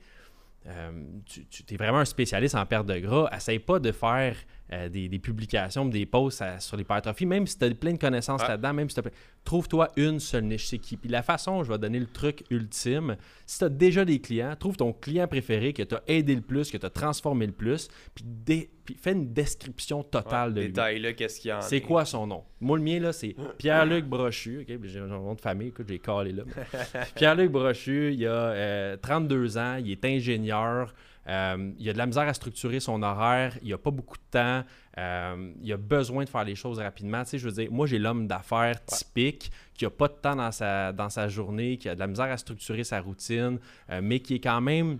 tu, 1.25 1.45
tu 1.45 1.73
es 1.73 1.77
vraiment 1.77 1.99
un 1.99 2.05
spécialiste 2.05 2.55
en 2.55 2.65
perte 2.65 2.85
de 2.87 2.99
gras, 2.99 3.29
essaye 3.35 3.59
pas 3.59 3.79
de 3.79 3.91
faire 3.91 4.35
euh, 4.71 4.87
des, 4.89 5.09
des 5.09 5.19
publications, 5.19 5.85
des 5.85 6.05
posts 6.05 6.41
à- 6.41 6.59
sur 6.59 6.77
l'hypertrophie, 6.77 7.25
même 7.25 7.47
si 7.47 7.57
tu 7.57 7.65
as 7.65 7.71
plein 7.73 7.93
de 7.93 7.97
connaissances 7.97 8.41
Ouais. 8.41 8.47
là-dedans, 8.49 8.73
même 8.73 8.89
si 8.89 9.01
plein- 9.01 9.11
Trouve-toi 9.45 9.87
une 9.95 10.19
seule 10.19 10.43
niche, 10.43 10.67
c'est 10.67 10.77
qui? 10.77 10.95
Puis 10.97 11.09
la 11.09 11.23
façon, 11.23 11.63
je 11.63 11.71
vais 11.71 11.77
donner 11.79 11.97
le 11.99 12.05
truc 12.05 12.43
ultime, 12.51 13.15
si 13.47 13.57
tu 13.59 13.63
as 13.65 13.69
déjà 13.69 14.05
des 14.05 14.19
clients, 14.19 14.53
trouve 14.59 14.75
ton 14.77 14.93
client 14.93 15.27
préféré 15.27 15.73
que 15.73 15.81
tu 15.81 15.95
as 15.95 16.03
aidé 16.07 16.35
le 16.35 16.41
plus, 16.41 16.69
que 16.69 16.77
tu 16.77 16.85
as 16.85 16.89
transformé 16.89 17.47
le 17.47 17.53
plus, 17.53 17.87
puis, 18.13 18.23
dé- 18.27 18.69
puis 18.85 18.95
fais 19.01 19.13
une 19.13 19.33
description 19.33 20.03
totale 20.03 20.53
de 20.53 20.61
lui. 20.61 20.67
Détail-là, 20.67 21.13
qu'est-ce 21.13 21.39
qu'il 21.39 21.49
y 21.49 21.51
a 21.51 21.59
en 21.59 21.61
C'est 21.61 21.77
est. 21.77 21.81
quoi 21.81 22.05
son 22.05 22.27
nom? 22.27 22.43
Moi, 22.59 22.77
le 22.77 22.83
mien, 22.83 22.99
là, 22.99 23.13
c'est 23.13 23.35
Pierre-Luc 23.57 24.05
Brochu. 24.05 24.67
J'ai 24.83 24.99
un 24.99 25.07
nom 25.07 25.33
de 25.33 25.41
famille, 25.41 25.69
écoute, 25.69 25.85
j'ai 25.87 25.99
calé 25.99 26.33
là. 26.33 26.43
Pierre-Luc 27.15 27.51
Brochu, 27.51 28.13
il 28.13 28.25
a 28.27 28.31
euh, 28.31 28.97
32 29.01 29.57
ans, 29.57 29.77
il 29.77 29.89
est 29.91 30.05
ingénieur, 30.05 30.93
euh, 31.29 31.71
il 31.77 31.89
a 31.89 31.93
de 31.93 31.97
la 31.97 32.05
misère 32.07 32.27
à 32.27 32.33
structurer 32.33 32.79
son 32.79 33.01
horaire, 33.03 33.57
il 33.61 33.71
a 33.71 33.77
pas 33.77 33.91
beaucoup 33.91 34.17
de 34.17 34.23
temps, 34.31 34.63
euh, 34.97 35.51
il 35.61 35.71
a 35.71 35.77
besoin 35.77 36.23
de 36.23 36.29
faire 36.29 36.43
les 36.43 36.55
choses 36.55 36.79
rapidement. 36.79 37.23
Tu 37.23 37.29
sais, 37.31 37.37
je 37.37 37.47
veux 37.47 37.53
dire, 37.53 37.71
moi, 37.71 37.85
j'ai 37.87 37.99
l'homme 37.99 38.27
d'affaires 38.27 38.83
typique 38.85 39.51
qui 39.75 39.85
a 39.85 39.89
pas 39.89 40.07
de 40.07 40.13
temps 40.13 40.35
dans 40.35 40.51
sa, 40.51 40.91
dans 40.91 41.09
sa 41.09 41.27
journée, 41.27 41.77
qui 41.77 41.87
a 41.87 41.95
de 41.95 41.99
la 41.99 42.07
misère 42.07 42.25
à 42.31 42.37
structurer 42.37 42.83
sa 42.83 42.99
routine, 42.99 43.59
euh, 43.91 44.01
mais 44.03 44.19
qui 44.19 44.35
est 44.35 44.39
quand 44.39 44.59
même 44.59 44.97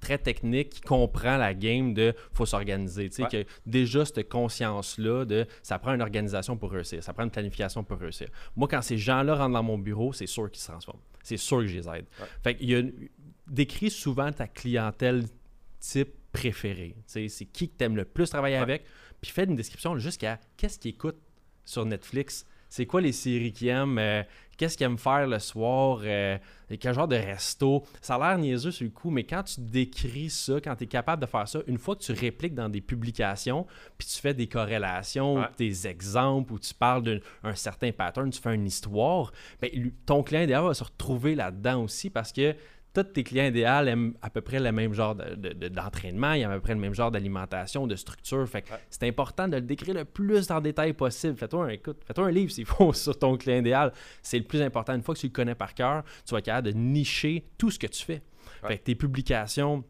très 0.00 0.18
technique, 0.18 0.70
qui 0.70 0.80
comprend 0.80 1.36
la 1.36 1.54
game 1.54 1.94
de 1.94 2.14
faut 2.32 2.46
s'organiser. 2.46 3.08
Tu 3.08 3.16
sais, 3.16 3.22
Ouais. 3.22 3.44
que 3.44 3.50
déjà 3.64 4.04
cette 4.04 4.28
conscience-là 4.28 5.24
de 5.24 5.46
ça 5.62 5.78
prend 5.78 5.94
une 5.94 6.02
organisation 6.02 6.56
pour 6.56 6.72
réussir, 6.72 7.02
ça 7.02 7.12
prend 7.12 7.22
une 7.24 7.30
planification 7.30 7.84
pour 7.84 7.98
réussir. 7.98 8.28
Moi, 8.56 8.66
quand 8.68 8.82
ces 8.82 8.98
gens-là 8.98 9.34
rentrent 9.36 9.52
dans 9.54 9.62
mon 9.62 9.78
bureau, 9.78 10.12
c'est 10.12 10.26
sûr 10.26 10.50
qu'ils 10.50 10.62
se 10.62 10.68
transforment. 10.70 10.98
C'est 11.22 11.36
sûr 11.36 11.58
que 11.58 11.66
je 11.66 11.76
les 11.78 11.88
aide. 11.88 12.06
Ouais. 12.20 12.26
Fait 12.42 12.54
qu'il 12.56 12.70
y 12.70 12.74
a 12.76 12.82
décris 13.46 13.90
souvent 13.90 14.32
ta 14.32 14.46
clientèle 14.48 15.24
type 15.92 16.14
sais, 17.06 17.28
c'est 17.28 17.44
qui 17.46 17.68
que 17.68 17.78
tu 17.78 17.84
aimes 17.84 17.96
le 17.96 18.04
plus 18.04 18.28
travailler 18.28 18.56
Ouais. 18.56 18.62
avec, 18.62 18.84
puis 19.20 19.30
fais 19.30 19.44
une 19.44 19.54
description 19.56 19.96
jusqu'à 19.98 20.40
qu'est-ce 20.56 20.78
qu'ils 20.78 20.90
écoutent 20.92 21.20
sur 21.64 21.84
Netflix. 21.86 22.44
C'est 22.68 22.86
quoi 22.86 23.00
les 23.00 23.12
séries 23.12 23.52
qu'ils 23.52 23.68
aiment? 23.68 23.98
euh, 23.98 24.22
Qu'est-ce 24.56 24.76
qu'ils 24.76 24.86
aiment 24.86 24.98
faire 24.98 25.26
le 25.28 25.38
soir? 25.38 26.00
euh, 26.04 26.36
et 26.70 26.78
quel 26.78 26.92
genre 26.94 27.06
de 27.08 27.14
resto? 27.16 27.84
Ça 28.00 28.16
a 28.16 28.18
l'air 28.30 28.38
niaiseux 28.38 28.70
sur 28.72 28.84
le 28.84 28.90
coup, 28.90 29.10
mais 29.10 29.22
quand 29.24 29.42
tu 29.44 29.60
décris 29.60 30.30
ça, 30.30 30.60
quand 30.60 30.74
tu 30.76 30.84
es 30.84 30.86
capable 30.88 31.22
de 31.22 31.26
faire 31.26 31.46
ça, 31.48 31.60
une 31.68 31.78
fois 31.78 31.94
que 31.96 32.02
tu 32.02 32.12
répliques 32.12 32.54
dans 32.54 32.68
des 32.68 32.80
publications, 32.80 33.66
puis 33.98 34.06
tu 34.08 34.18
fais 34.20 34.34
des 34.34 34.48
corrélations, 34.48 35.36
Ouais. 35.36 35.46
des 35.58 35.86
exemples, 35.86 36.52
ou 36.52 36.58
tu 36.58 36.72
parles 36.74 37.02
d'un 37.04 37.18
un 37.44 37.54
certain 37.54 37.92
pattern, 37.92 38.30
tu 38.30 38.40
fais 38.40 38.54
une 38.54 38.66
histoire, 38.66 39.32
ben, 39.60 39.70
ton 40.06 40.22
client 40.24 40.46
va 40.66 40.74
se 40.74 40.82
retrouver 40.84 41.34
là-dedans 41.36 41.82
aussi 41.84 42.10
parce 42.10 42.32
que 42.32 42.54
tous 42.94 43.02
tes 43.02 43.24
clients 43.24 43.46
idéaux 43.46 43.66
aiment 43.66 44.14
à 44.22 44.30
peu 44.30 44.40
près 44.40 44.60
le 44.60 44.70
même 44.72 44.94
genre 44.94 45.14
de- 45.14 45.34
de- 45.34 45.52
de- 45.52 45.68
d'entraînement, 45.68 46.32
ils 46.32 46.42
aiment 46.42 46.52
à 46.52 46.54
peu 46.54 46.60
près 46.60 46.74
le 46.74 46.80
même 46.80 46.94
genre 46.94 47.10
d'alimentation, 47.10 47.86
de 47.86 47.96
structure. 47.96 48.48
Fait 48.48 48.62
que 48.62 48.70
Ouais. 48.72 48.78
c'est 48.88 49.06
important 49.06 49.48
de 49.48 49.56
le 49.56 49.62
décrire 49.62 49.94
le 49.94 50.04
plus 50.04 50.50
en 50.50 50.60
détail 50.60 50.92
possible. 50.92 51.36
Fais-toi 51.36 51.64
un, 51.66 51.68
écoute, 51.68 51.98
fais-toi 52.06 52.26
un 52.26 52.30
livre 52.30 52.50
s'il 52.52 52.64
faut 52.66 52.92
sur 52.94 53.18
ton 53.18 53.36
client 53.36 53.58
idéal. 53.58 53.92
C'est 54.22 54.38
le 54.38 54.44
plus 54.44 54.62
important. 54.62 54.94
Une 54.94 55.02
fois 55.02 55.14
que 55.14 55.20
tu 55.20 55.26
le 55.26 55.32
connais 55.32 55.54
par 55.54 55.74
cœur, 55.74 56.04
tu 56.24 56.32
vas 56.32 56.38
être 56.38 56.44
capable 56.46 56.68
de 56.68 56.72
nicher 56.78 57.44
tout 57.58 57.70
ce 57.70 57.78
que 57.78 57.86
tu 57.88 58.04
fais. 58.04 58.22
Ouais. 58.62 58.68
Fait 58.68 58.78
que 58.78 58.84
tes 58.84 58.94
publications, 58.94 59.82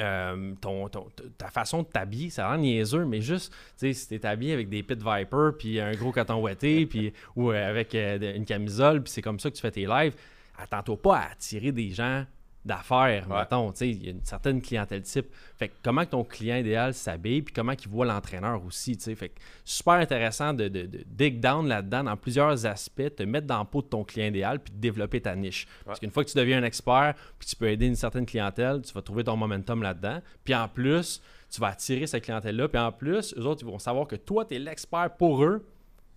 euh, 0.00 0.54
ton, 0.60 0.88
ton- 0.88 1.08
t- 1.16 1.24
ta 1.36 1.48
façon 1.48 1.82
de 1.82 1.88
t'habiller, 1.88 2.30
ça 2.30 2.46
a 2.46 2.50
l'air 2.52 2.60
niaiseux, 2.60 3.04
mais 3.04 3.20
juste, 3.20 3.52
tu 3.52 3.58
sais, 3.78 3.92
si 3.92 4.06
t'es 4.08 4.24
habillé 4.26 4.52
avec 4.52 4.68
des 4.68 4.82
Pit 4.84 4.98
Viper, 5.02 5.50
puis 5.58 5.80
un 5.80 5.92
gros 5.92 6.12
coton 6.12 6.40
ouaté, 6.40 6.86
puis, 6.90 7.12
ou 7.34 7.50
euh, 7.50 7.68
avec 7.68 7.94
euh, 7.94 8.36
une 8.36 8.44
camisole, 8.44 9.02
puis 9.02 9.10
c'est 9.12 9.22
comme 9.22 9.40
ça 9.40 9.50
que 9.50 9.56
tu 9.56 9.60
fais 9.62 9.70
tes 9.72 9.86
lives, 9.86 10.14
attends-toi 10.58 11.00
pas 11.00 11.16
à 11.18 11.30
attirer 11.32 11.72
des 11.72 11.90
gens 11.90 12.24
d'affaires, 12.64 13.26
Ouais. 13.30 13.38
mettons, 13.38 13.70
tu 13.72 13.78
sais, 13.78 13.88
il 13.90 14.04
y 14.04 14.08
a 14.08 14.10
une 14.10 14.24
certaine 14.24 14.60
clientèle 14.60 15.00
type. 15.02 15.26
Fait 15.56 15.68
que 15.68 15.74
comment 15.82 16.04
ton 16.04 16.22
client 16.22 16.56
idéal 16.56 16.92
s'habille, 16.92 17.40
puis 17.40 17.54
comment 17.54 17.74
qu'il 17.74 17.88
voit 17.88 18.04
l'entraîneur 18.04 18.62
aussi, 18.64 18.94
tu 18.96 19.04
sais. 19.04 19.14
Fait 19.14 19.30
que 19.30 19.38
super 19.64 19.94
intéressant 19.94 20.52
de, 20.52 20.68
de, 20.68 20.82
de 20.84 21.02
dig 21.06 21.40
down 21.40 21.66
là-dedans 21.66 22.04
dans 22.04 22.16
plusieurs 22.16 22.66
aspects, 22.66 23.14
te 23.16 23.22
mettre 23.22 23.46
dans 23.46 23.58
la 23.60 23.64
peau 23.64 23.80
de 23.80 23.86
ton 23.86 24.04
client 24.04 24.26
idéal, 24.26 24.58
puis 24.60 24.74
de 24.74 24.78
développer 24.80 25.20
ta 25.22 25.34
niche. 25.34 25.66
Parce 25.86 25.98
qu'une 25.98 26.10
fois 26.10 26.24
que 26.24 26.30
tu 26.30 26.36
deviens 26.36 26.58
un 26.58 26.64
expert, 26.64 27.14
puis 27.38 27.48
tu 27.48 27.56
peux 27.56 27.68
aider 27.68 27.86
une 27.86 27.96
certaine 27.96 28.26
clientèle, 28.26 28.82
tu 28.82 28.92
vas 28.92 29.00
trouver 29.00 29.24
ton 29.24 29.36
momentum 29.36 29.82
là-dedans. 29.82 30.20
Puis 30.44 30.54
en 30.54 30.68
plus, 30.68 31.22
tu 31.50 31.60
vas 31.62 31.68
attirer 31.68 32.06
cette 32.06 32.24
clientèle-là, 32.24 32.68
puis 32.68 32.80
en 32.80 32.92
plus, 32.92 33.34
eux 33.38 33.46
autres, 33.46 33.62
ils 33.62 33.70
vont 33.70 33.78
savoir 33.78 34.06
que 34.06 34.16
toi, 34.16 34.44
tu 34.44 34.56
es 34.56 34.58
l'expert 34.58 35.08
pour 35.16 35.42
eux. 35.42 35.66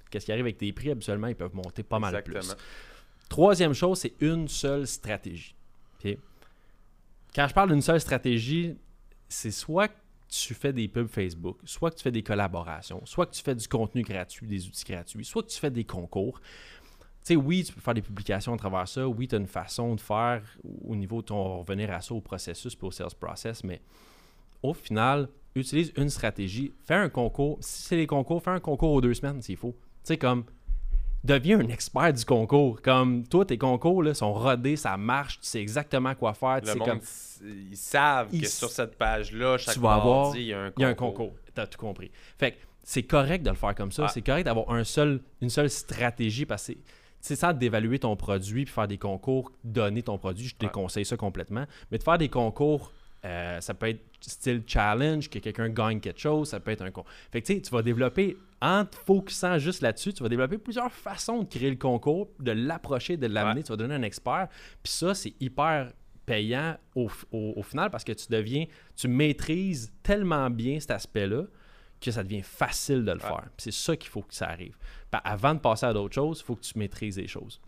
Qu'est-ce 0.10 0.25
qui 0.25 0.32
arrive 0.34 0.44
avec 0.46 0.58
tes 0.58 0.74
prix, 0.74 0.92
habituellement, 0.92 1.27
ils 1.27 1.36
peuvent 1.36 1.56
monter 1.56 1.84
pas 1.84 2.00
mal 2.00 2.22
plus. 2.24 2.54
Troisième 3.32 3.74
chose, 3.74 4.00
c'est 4.00 4.14
une 4.20 4.50
seule 4.50 4.86
stratégie. 4.86 5.56
Quand 7.34 7.48
je 7.48 7.54
parle 7.54 7.70
d'une 7.70 7.82
seule 7.82 8.02
stratégie, 8.02 8.76
c'est 9.30 9.52
soit 9.52 9.88
que 9.88 9.94
tu 10.28 10.54
fais 10.54 10.74
des 10.74 10.90
pubs 10.90 11.08
Facebook, 11.08 11.58
soit 11.64 11.92
que 11.92 11.96
tu 11.96 12.04
fais 12.04 12.12
des 12.12 12.24
collaborations, 12.24 13.02
soit 13.06 13.26
que 13.28 13.34
tu 13.34 13.42
fais 13.42 13.56
du 13.56 13.66
contenu 13.70 14.02
gratuit, 14.02 14.48
des 14.48 14.68
outils 14.68 14.84
gratuits, 14.84 15.24
soit 15.24 15.44
que 15.44 15.48
tu 15.48 15.58
fais 15.58 15.72
des 15.72 15.86
concours. 15.86 16.42
Tu 16.42 16.48
sais, 17.22 17.36
oui, 17.38 17.64
tu 17.64 17.72
peux 17.72 17.80
faire 17.80 17.94
des 17.94 18.02
publications 18.02 18.54
à 18.54 18.58
travers 18.58 18.86
ça. 18.86 19.08
Oui, 19.08 19.30
tu 19.30 19.36
as 19.36 19.38
une 19.38 19.48
façon 19.48 19.96
de 19.96 20.02
faire 20.02 20.44
au 20.84 20.94
niveau 20.98 21.22
de 21.22 21.28
ton 21.28 21.60
revenir 21.60 21.90
à 21.94 22.02
ça 22.02 22.14
au 22.14 22.20
processus 22.20 22.76
puis 22.76 22.88
au 22.88 22.92
sales 22.92 23.16
process, 23.18 23.64
mais 23.64 23.80
au 24.62 24.74
final, 24.74 25.30
utilise 25.56 25.94
une 25.96 26.10
stratégie. 26.10 26.74
Fais 26.84 26.96
un 26.96 27.08
concours. 27.08 27.60
Si 27.62 27.84
c'est 27.84 27.96
les 27.96 28.08
concours, 28.08 28.44
fais 28.44 28.52
un 28.52 28.60
concours 28.60 28.92
aux 28.92 29.00
deux 29.00 29.14
semaines 29.14 29.42
s'il 29.42 29.56
faut. 29.56 29.72
Tu 29.72 29.78
sais, 30.04 30.18
comme 30.18 30.44
deviens 31.24 31.60
un 31.60 31.68
expert 31.70 32.13
du 32.13 32.25
concours. 32.25 32.82
Comme 32.82 33.28
toi, 33.28 33.46
tes 33.46 33.58
concours 33.58 34.04
là, 34.04 34.13
sont 34.13 34.34
rodés, 34.34 34.75
ça 34.75 34.98
marche, 34.98 35.40
tu 35.42 35.48
sais 35.48 35.62
exactement 35.62 36.16
quoi 36.16 36.34
faire. 36.34 36.62
Le 36.63 36.75
monde, 36.75 36.88
comme, 36.88 37.00
ils 37.72 37.78
savent 37.78 38.30
Ils 38.32 38.42
que 38.42 38.48
sur 38.48 38.70
cette 38.70 38.98
page-là, 38.98 39.58
chaque 39.58 39.75
tu 39.75 39.80
vas 39.80 39.94
avoir- 39.96 40.36
il 40.36 40.44
y 40.44 40.54
a 40.54 40.60
un 40.62 40.72
concours. 40.72 40.75
il 40.78 40.82
y 40.82 40.86
a 40.86 40.88
un 40.90 40.94
concours. 40.94 41.34
Tu 41.54 41.62
as 41.62 41.68
tout 41.68 41.78
compris. 41.80 42.12
Fait 42.38 42.51
que 42.54 42.58
c'est 42.84 43.04
correct 43.04 43.44
de 43.44 43.50
le 43.50 43.56
faire 43.56 43.75
comme 43.75 43.92
ça. 43.92 44.08
C'est 44.08 44.22
correct 44.22 44.46
d'avoir 44.46 44.70
un 44.72 44.84
seul, 44.84 45.22
une 45.42 45.50
seule 45.50 45.70
stratégie 45.70 46.46
parce 46.46 46.68
que 46.68 46.74
c'est- 46.74 46.80
c'est 47.20 47.36
ça 47.36 47.54
d'évaluer 47.54 48.00
ton 48.00 48.16
produit 48.16 48.66
puis 48.66 48.74
faire 48.74 48.88
des 48.88 48.98
concours, 48.98 49.51
donner 49.63 50.01
ton 50.01 50.18
produit. 50.18 50.48
Je 50.48 50.56
te 50.56 50.66
déconseille 50.66 51.06
ça 51.06 51.18
complètement. 51.18 51.66
Mais 51.92 51.98
de 51.98 52.04
faire 52.04 52.18
des 52.18 52.30
concours, 52.30 52.92
euh, 53.25 53.62
ça 53.62 53.74
peut 53.74 53.88
être 53.90 54.04
style 54.20 54.63
challenge, 54.68 55.30
que 55.30 55.40
quelqu'un 55.40 55.70
gagne 55.70 56.00
quelque 56.00 56.20
chose. 56.20 56.50
Ça 56.50 56.60
peut 56.60 56.72
être 56.72 56.82
un 56.82 56.92
concours. 56.92 57.12
Fait 57.32 57.42
que 57.42 57.54
tu 57.54 57.70
vas 57.72 57.82
développer, 57.82 58.38
en 58.62 58.86
te 58.86 58.96
focusant 58.96 59.58
juste 59.58 59.82
là-dessus, 59.82 60.13
tu 60.13 60.22
vas 60.24 60.30
développer 60.30 60.58
plusieurs 60.58 60.92
façons 60.92 61.44
de 61.44 61.48
créer 61.48 61.70
le 61.70 61.75
concours, 61.78 62.30
de 62.40 62.51
l'approcher, 62.51 63.18
de 63.18 63.28
l'amener. 63.28 63.58
Ouais. 63.60 63.63
Tu 63.63 63.72
vas 63.72 63.78
donner 63.78 63.96
un 63.96 64.04
expert. 64.04 64.48
Puis 64.84 64.92
ça, 64.94 65.13
c'est 65.16 65.34
hyper 65.40 65.92
payant 66.25 66.78
au, 66.96 67.08
f- 67.08 67.24
au- 67.32 67.54
au 67.58 67.63
final 67.63 67.90
parce 67.90 68.04
que 68.04 68.12
tu 68.12 68.28
deviens, 68.30 68.66
tu 68.96 69.08
maîtrises 69.08 69.92
tellement 70.04 70.50
bien 70.51 70.80
cet 70.80 70.92
aspect-là 70.92 71.44
que 72.00 72.12
ça 72.12 72.24
devient 72.24 72.44
facile 72.44 73.04
de 73.06 73.12
le 73.12 73.18
Ouais. 73.18 73.28
faire. 73.28 73.48
C'est 73.58 73.74
ça 73.74 73.96
qu'il 73.96 74.10
faut 74.10 74.22
que 74.22 74.34
ça 74.34 74.48
arrive. 74.50 74.75
Avant 75.12 75.54
de 75.56 75.60
passer 75.60 75.86
à 75.88 75.94
d'autres 75.94 76.16
choses, 76.16 76.40
il 76.42 76.44
faut 76.46 76.56
que 76.56 76.62
tu 76.63 76.78
maîtrises 76.78 77.18
les 77.18 77.28
choses. 77.28 77.60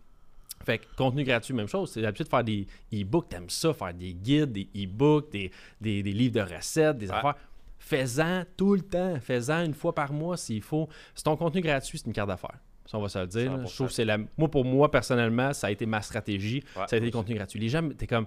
Fait 0.64 0.78
que 0.78 0.84
contenu 0.96 1.24
gratuit, 1.24 1.52
même 1.54 1.68
chose. 1.68 1.90
C'est 1.92 2.00
l'habitude 2.00 2.26
de 2.26 2.30
faire 2.30 2.44
des 2.44 2.66
e-books. 2.92 3.28
T'aimes 3.28 3.50
ça, 3.50 3.72
faire 3.74 3.92
des 3.94 4.14
guides, 4.14 4.52
des 4.52 4.68
e-books, 4.76 5.30
des, 5.32 5.50
des- 5.80 6.02
des 6.02 6.12
livres 6.12 6.34
de 6.34 6.54
recettes, 6.54 6.98
des 6.98 7.08
Ouais. 7.10 7.14
affaires. 7.16 7.34
Fais-en 7.78 8.44
tout 8.56 8.74
le 8.74 8.80
temps. 8.80 9.18
Fais-en 9.20 9.64
une 9.64 9.74
fois 9.74 9.94
par 9.94 10.12
mois 10.12 10.36
s'il 10.36 10.62
faut. 10.62 10.88
C'est 11.14 11.24
ton 11.24 11.36
contenu 11.36 11.60
gratuit, 11.60 11.98
c'est 11.98 12.06
une 12.06 12.12
carte 12.14 12.28
d'affaires. 12.28 12.58
Ça, 12.86 12.98
on 12.98 13.02
va 13.02 13.08
se 13.08 13.18
le 13.18 13.26
dire. 13.26 13.50
là. 13.56 13.64
100%. 13.64 13.66
Je 13.70 13.74
trouve 13.74 13.86
que 13.88 13.92
c'est 13.94 14.04
la. 14.04 14.18
Moi, 14.38 14.50
pour 14.50 14.64
moi, 14.64 14.90
personnellement, 14.90 15.52
ça 15.52 15.66
a 15.66 15.70
été 15.70 15.84
ma 15.86 16.00
stratégie. 16.02 16.62
Ouais, 16.76 16.86
ça 16.86 16.94
a 16.94 16.96
été 16.96 17.06
le 17.06 17.10
contenu 17.12 17.34
gratuit. 17.34 17.58
Les 17.60 17.68
gens, 17.68 17.86
t'es 17.90 18.06
comme. 18.06 18.26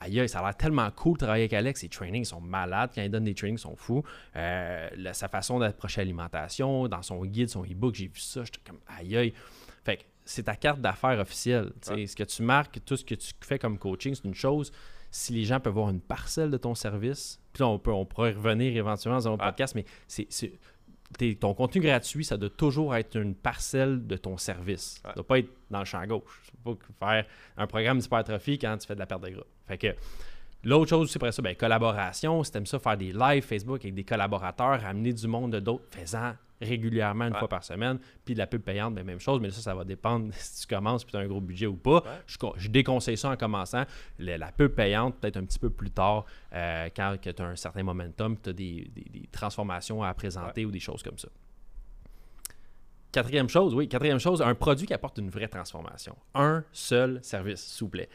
Aïe, 0.00 0.28
ça 0.28 0.38
a 0.38 0.42
l'air 0.44 0.56
tellement 0.56 0.88
cool 0.92 1.14
de 1.14 1.18
travailler 1.24 1.42
avec 1.42 1.52
Alex. 1.54 1.80
Ses 1.80 1.88
trainings 1.88 2.24
sont 2.24 2.40
malades. 2.40 2.90
Quand 2.94 3.02
il 3.02 3.10
donne 3.10 3.24
des 3.24 3.34
trainings, 3.34 3.56
ils 3.58 3.60
sont 3.60 3.74
fous. 3.74 4.04
Euh, 4.36 4.88
la- 4.96 5.12
sa 5.12 5.26
façon 5.26 5.58
d'approcher 5.58 6.02
l'alimentation, 6.02 6.86
dans 6.86 7.02
son 7.02 7.24
guide, 7.24 7.48
son 7.48 7.64
e-book, 7.64 7.96
j'ai 7.96 8.06
vu 8.06 8.20
ça. 8.20 8.44
J'étais 8.44 8.60
comme 8.64 8.78
aïe, 8.96 9.32
c'est 10.30 10.42
ta 10.44 10.56
carte 10.56 10.80
d'affaires 10.80 11.18
officielle. 11.18 11.72
Ouais. 11.90 12.06
Ce 12.06 12.14
que 12.14 12.24
tu 12.24 12.42
marques, 12.42 12.78
tout 12.84 12.96
ce 12.96 13.04
que 13.04 13.14
tu 13.14 13.32
fais 13.40 13.58
comme 13.58 13.78
coaching, 13.78 14.14
c'est 14.14 14.24
une 14.24 14.34
chose. 14.34 14.70
Si 15.10 15.32
les 15.32 15.44
gens 15.44 15.58
peuvent 15.58 15.72
voir 15.72 15.88
une 15.88 16.00
parcelle 16.02 16.50
de 16.50 16.58
ton 16.58 16.74
service, 16.74 17.40
puis 17.54 17.62
là, 17.62 17.68
on, 17.68 17.78
peut, 17.78 17.90
on 17.92 18.04
pourrait 18.04 18.32
revenner 18.32 18.76
éventuellement 18.76 19.18
dans 19.18 19.28
un 19.28 19.32
autre 19.32 19.44
podcast, 19.44 19.74
mais 19.74 19.86
c'est, 20.06 20.28
ton 21.40 21.54
contenu 21.54 21.80
gratuit, 21.80 22.24
ça 22.26 22.36
doit 22.36 22.50
toujours 22.50 22.94
être 22.94 23.16
une 23.16 23.34
parcelle 23.34 24.06
de 24.06 24.16
ton 24.18 24.36
service. 24.36 25.00
Ça 25.02 25.08
Ouais. 25.08 25.14
doit 25.14 25.26
pas 25.26 25.38
être 25.38 25.48
dans 25.70 25.78
le 25.78 25.86
champ 25.86 26.06
gauche. 26.06 26.42
Peux 26.62 26.76
pas 26.98 27.22
faire 27.22 27.26
un 27.56 27.66
programme 27.66 27.98
d'hypertrophie 27.98 28.58
quand 28.58 28.76
tu 28.76 28.86
fais 28.86 28.94
de 28.94 29.00
la 29.00 29.06
perte 29.06 29.22
de 29.22 29.30
gras. 29.30 29.44
Fait 29.66 29.78
que 29.78 29.94
L'autre 30.64 30.90
chose 30.90 31.02
aussi 31.04 31.16
après 31.16 31.32
ça, 31.32 31.40
ben, 31.40 31.54
collaboration. 31.54 32.42
Si 32.42 32.50
t'aimes 32.50 32.66
ça, 32.66 32.78
faire 32.78 32.96
des 32.96 33.12
lives 33.12 33.42
Facebook 33.44 33.80
avec 33.80 33.94
des 33.94 34.04
collaborateurs, 34.04 34.84
amener 34.84 35.12
du 35.12 35.26
monde 35.28 35.52
de 35.52 35.60
d'autres, 35.60 35.84
fais-en 35.90 36.34
régulièrement 36.60 37.26
une 37.26 37.32
Ouais. 37.34 37.38
fois 37.38 37.48
par 37.48 37.62
semaine. 37.62 38.00
Puis 38.24 38.34
de 38.34 38.38
la 38.40 38.48
pub 38.48 38.62
payante, 38.62 38.92
ben, 38.92 39.04
même 39.06 39.20
chose, 39.20 39.40
mais 39.40 39.50
ça, 39.52 39.60
ça 39.60 39.74
va 39.76 39.84
dépendre 39.84 40.30
si 40.34 40.66
tu 40.66 40.74
commences 40.74 41.04
puis 41.04 41.12
tu 41.12 41.16
as 41.16 41.20
un 41.20 41.28
gros 41.28 41.40
budget 41.40 41.66
ou 41.66 41.76
pas. 41.76 42.02
Je, 42.26 42.36
con- 42.36 42.54
je 42.56 42.68
déconseille 42.68 43.16
ça 43.16 43.30
en 43.30 43.36
commençant. 43.36 43.84
Le- 44.18 44.36
la 44.36 44.50
pub 44.50 44.72
payante, 44.72 45.14
peut-être 45.20 45.36
un 45.36 45.44
petit 45.44 45.60
peu 45.60 45.70
plus 45.70 45.90
tard, 45.90 46.24
euh, 46.52 46.88
quand 46.94 47.16
tu 47.22 47.28
as 47.40 47.44
un 47.46 47.54
certain 47.54 47.84
momentum, 47.84 48.36
tu 48.42 48.50
as 48.50 48.52
des, 48.52 48.90
des- 48.92 49.20
des 49.20 49.28
transformations 49.30 50.02
à 50.02 50.12
présenter 50.14 50.64
ou 50.64 50.72
des 50.72 50.80
choses 50.80 51.04
comme 51.04 51.18
ça. 51.18 51.28
Quatrième 53.12 53.48
chose, 53.48 53.74
oui, 53.74 53.88
quatrième 53.88 54.18
chose, 54.18 54.42
un 54.42 54.54
produit 54.54 54.86
qui 54.86 54.92
apporte 54.92 55.18
une 55.18 55.30
vraie 55.30 55.48
transformation. 55.48 56.16
Un 56.34 56.62
seul 56.72 57.20
service, 57.22 57.60
s'il 57.62 57.84
vous 57.84 57.90
plaît. 57.90 58.08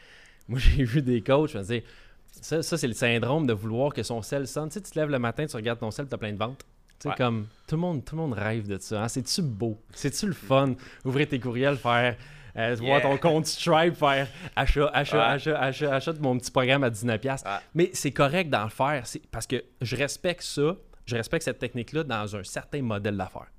Moi, 0.46 0.58
j'ai 0.62 0.84
vu 0.84 1.02
des 1.02 1.20
coachs, 1.22 1.50
je 1.50 1.56
me 1.58 1.62
disais, 1.62 1.84
ça, 2.40 2.62
ça 2.62 2.76
c'est 2.78 2.88
le 2.88 2.94
syndrome 2.94 3.46
de 3.46 3.52
vouloir 3.52 3.92
que 3.92 4.02
son 4.02 4.22
sel 4.22 4.46
sonne. 4.46 4.68
Tu 4.68 4.74
sais, 4.74 4.80
tu 4.82 4.90
te 4.90 4.98
lèves 4.98 5.10
le 5.10 5.18
matin, 5.18 5.46
tu 5.46 5.56
regardes 5.56 5.78
ton 5.80 5.90
sel, 5.90 6.06
tu 6.08 6.14
as 6.14 6.18
plein 6.18 6.32
de 6.32 6.38
ventes. 6.38 6.64
Tu 6.98 7.04
sais, 7.04 7.08
Ouais. 7.10 7.14
comme 7.16 7.46
tout 7.66 7.74
le, 7.76 7.80
monde, 7.80 8.04
tout 8.04 8.14
le 8.16 8.22
monde 8.22 8.32
rêve 8.34 8.66
de 8.68 8.78
ça. 8.78 9.02
hein. 9.04 9.08
C'est-tu 9.08 9.42
beau? 9.42 9.80
C'est-tu 9.92 10.26
le 10.26 10.32
fun? 10.32 10.74
Ouvrir 11.04 11.28
tes 11.28 11.38
courriels, 11.40 11.76
faire. 11.76 12.16
euh, 12.56 12.76
voir 12.78 13.02
ton 13.02 13.16
compte 13.18 13.46
Stripe, 13.46 13.96
faire 13.96 14.28
achat, 14.54 14.86
achat, 14.94 15.16
Ouais. 15.16 15.22
achat, 15.24 15.58
achat, 15.60 15.92
achat 15.94 16.12
de 16.12 16.20
mon 16.20 16.38
petit 16.38 16.52
programme 16.52 16.84
à 16.84 16.90
19$. 16.90 17.18
piastres. 17.18 17.50
Ouais. 17.50 17.58
Mais 17.74 17.90
c'est 17.94 18.12
correct 18.12 18.48
d'en 18.48 18.68
faire 18.68 19.02
parce 19.32 19.46
que 19.48 19.64
je 19.80 19.96
respecte 19.96 20.42
ça, 20.42 20.76
je 21.04 21.16
respecte 21.16 21.44
cette 21.44 21.58
technique-là 21.58 22.04
dans 22.04 22.36
un 22.36 22.44
certain 22.44 22.80
modèle 22.80 23.16
d'affaires. 23.16 23.50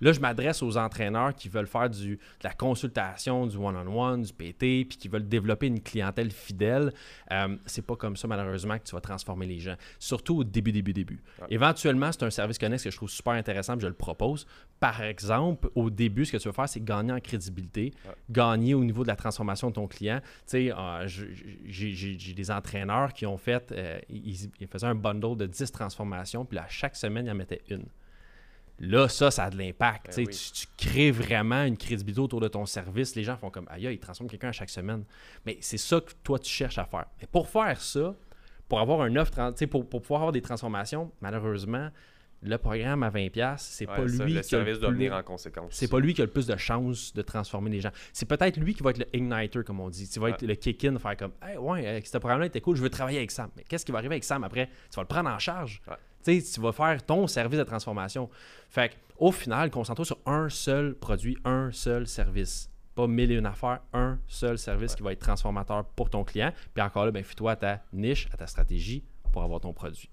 Là, 0.00 0.12
je 0.12 0.20
m'adresse 0.20 0.62
aux 0.62 0.76
entraîneurs 0.76 1.34
qui 1.34 1.48
veulent 1.48 1.66
faire 1.66 1.88
du, 1.90 2.16
de 2.16 2.18
la 2.44 2.52
consultation, 2.52 3.46
du 3.46 3.56
one-on-one, 3.56 4.22
du 4.22 4.32
PT, 4.32 4.58
puis 4.88 4.96
qui 4.98 5.08
veulent 5.08 5.28
développer 5.28 5.66
une 5.66 5.80
clientèle 5.80 6.30
fidèle. 6.30 6.92
Euh, 7.30 7.56
c'est 7.66 7.86
pas 7.86 7.96
comme 7.96 8.16
ça, 8.16 8.26
malheureusement, 8.28 8.78
que 8.78 8.84
tu 8.84 8.94
vas 8.94 9.00
transformer 9.00 9.46
les 9.46 9.58
gens. 9.60 9.76
Surtout 9.98 10.38
au 10.38 10.44
début, 10.44 10.72
début, 10.72 10.92
début. 10.92 11.20
Ouais. 11.40 11.46
Éventuellement, 11.50 12.10
c'est 12.12 12.22
un 12.24 12.30
service 12.30 12.58
connexe 12.58 12.84
que 12.84 12.90
je 12.90 12.96
trouve 12.96 13.10
super 13.10 13.32
intéressant, 13.34 13.74
puis 13.74 13.82
je 13.82 13.88
le 13.88 13.94
propose. 13.94 14.46
Par 14.80 15.02
exemple, 15.02 15.68
au 15.74 15.90
début, 15.90 16.24
ce 16.24 16.32
que 16.32 16.36
tu 16.38 16.48
veux 16.48 16.52
faire, 16.54 16.68
c'est 16.68 16.82
gagner 16.84 17.12
en 17.12 17.20
crédibilité, 17.20 17.92
Ouais. 18.06 18.14
gagner 18.30 18.74
au 18.74 18.84
niveau 18.84 19.02
de 19.02 19.08
la 19.08 19.16
transformation 19.16 19.68
de 19.68 19.74
ton 19.74 19.86
client. 19.86 20.20
Tu 20.22 20.26
sais, 20.46 20.72
euh, 20.72 21.06
je- 21.06 21.26
j'ai 21.66 22.34
des 22.34 22.50
entraîneurs 22.50 23.12
qui 23.12 23.26
ont 23.26 23.36
fait, 23.38 23.72
euh, 23.72 23.98
ils, 24.08 24.50
ils 24.60 24.66
faisaient 24.66 24.86
un 24.86 24.94
bundle 24.94 25.36
de 25.36 25.46
10 25.46 25.70
transformations, 25.72 26.44
puis 26.44 26.56
là, 26.56 26.66
chaque 26.68 26.96
semaine, 26.96 27.26
ils 27.26 27.30
en 27.30 27.34
mettaient 27.34 27.62
une. 27.68 27.84
Là, 28.84 29.08
ça, 29.08 29.30
ça 29.30 29.44
a 29.44 29.50
de 29.50 29.56
l'impact. 29.56 30.06
Ben 30.06 30.12
Tu 30.26 30.32
sais, 30.32 30.38
oui. 30.50 30.52
tu, 30.52 30.66
tu 30.66 30.88
crées 30.90 31.10
vraiment 31.12 31.62
une 31.64 31.76
crédibilité 31.76 32.20
autour 32.20 32.40
de 32.40 32.48
ton 32.48 32.66
service. 32.66 33.14
Les 33.14 33.22
gens 33.22 33.36
font 33.36 33.48
comme, 33.48 33.66
aïe, 33.70 33.84
ils 33.90 33.98
transforment 33.98 34.28
quelqu'un 34.28 34.48
à 34.48 34.52
chaque 34.52 34.70
semaine. 34.70 35.04
Mais 35.46 35.56
c'est 35.60 35.78
ça 35.78 36.00
que 36.00 36.10
toi, 36.24 36.38
tu 36.38 36.50
cherches 36.50 36.78
à 36.78 36.84
faire. 36.84 37.06
Mais 37.20 37.28
pour 37.30 37.48
faire 37.48 37.80
ça, 37.80 38.14
pour 38.68 38.80
avoir 38.80 39.00
un 39.02 39.14
offre, 39.16 39.32
pour, 39.66 39.88
pour 39.88 40.02
pouvoir 40.02 40.22
avoir 40.22 40.32
des 40.32 40.42
transformations, 40.42 41.12
malheureusement, 41.20 41.90
le 42.44 42.58
programme 42.58 43.04
à 43.04 43.10
20$, 43.10 43.54
c'est 43.58 43.88
Ouais, 43.88 43.94
pas 43.96 44.08
ça, 44.08 44.24
lui 44.24 44.32
le 44.34 44.40
qui 44.40 44.56
a 44.56 44.58
le 44.58 44.64
plus- 44.64 44.80
venir 44.88 45.12
en 45.14 45.22
conséquence. 45.22 45.74
c'est 45.74 45.86
pas 45.88 46.00
lui 46.00 46.12
qui 46.12 46.22
a 46.22 46.24
le 46.24 46.30
plus 46.32 46.48
de 46.48 46.56
chances 46.56 47.12
de 47.14 47.22
transformer 47.22 47.70
les 47.70 47.80
gens. 47.80 47.92
C'est 48.12 48.26
peut-être 48.26 48.56
lui 48.56 48.74
qui 48.74 48.82
va 48.82 48.90
être 48.90 48.98
le 48.98 49.06
igniter, 49.16 49.62
comme 49.62 49.78
on 49.78 49.88
dit. 49.90 50.08
Tu 50.08 50.18
vas 50.18 50.30
être 50.30 50.42
le 50.42 50.56
kick-in, 50.56 50.98
faire 50.98 51.16
comme 51.16 51.30
hey, 51.40 51.56
ouais, 51.56 51.86
avec 51.86 52.04
ce 52.04 52.18
programme-là 52.18 52.46
était 52.46 52.60
cool, 52.60 52.76
je 52.76 52.82
veux 52.82 52.90
travailler 52.90 53.18
avec 53.18 53.30
Sam. 53.30 53.48
Mais 53.56 53.62
qu'est-ce 53.62 53.84
qui 53.86 53.92
va 53.92 53.98
arriver 53.98 54.14
avec 54.16 54.24
Sam 54.24 54.42
après? 54.42 54.66
Tu 54.90 54.96
vas 54.96 55.02
le 55.02 55.06
prendre 55.08 55.30
en 55.30 55.38
charge. 55.38 55.80
Ouais. 55.86 55.94
Tu 56.24 56.40
sais, 56.40 56.54
tu 56.54 56.60
vas 56.60 56.72
faire 56.72 57.04
ton 57.04 57.26
service 57.26 57.58
de 57.58 57.64
transformation. 57.64 58.28
Fait 58.68 58.90
que, 58.90 58.94
au 59.18 59.32
final, 59.32 59.70
concentre-toi 59.70 60.04
sur 60.04 60.18
un 60.26 60.48
seul 60.48 60.94
produit, 60.94 61.36
un 61.44 61.70
seul 61.72 62.06
service. 62.06 62.68
Pas 62.94 63.06
mille 63.06 63.32
et 63.32 63.36
une 63.36 63.46
affaires, 63.46 63.80
un 63.92 64.18
seul 64.26 64.58
service 64.58 64.94
qui 64.94 65.02
va 65.02 65.12
être 65.12 65.20
transformateur 65.20 65.84
pour 65.84 66.10
ton 66.10 66.24
client. 66.24 66.52
Puis 66.74 66.82
encore 66.82 67.06
là, 67.06 67.10
ben, 67.10 67.24
fie-toi 67.24 67.52
à 67.52 67.56
ta 67.56 67.80
niche, 67.92 68.28
à 68.32 68.36
ta 68.36 68.46
stratégie 68.46 69.02
pour 69.32 69.42
avoir 69.42 69.60
ton 69.60 69.72
produit. 69.72 70.10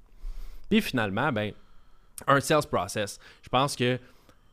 Puis 0.70 0.82
finalement, 0.82 1.32
ben, 1.32 1.51
un 2.28 2.39
sales 2.39 2.68
process. 2.70 3.20
Je 3.42 3.50
pense 3.50 3.75
que 3.75 4.00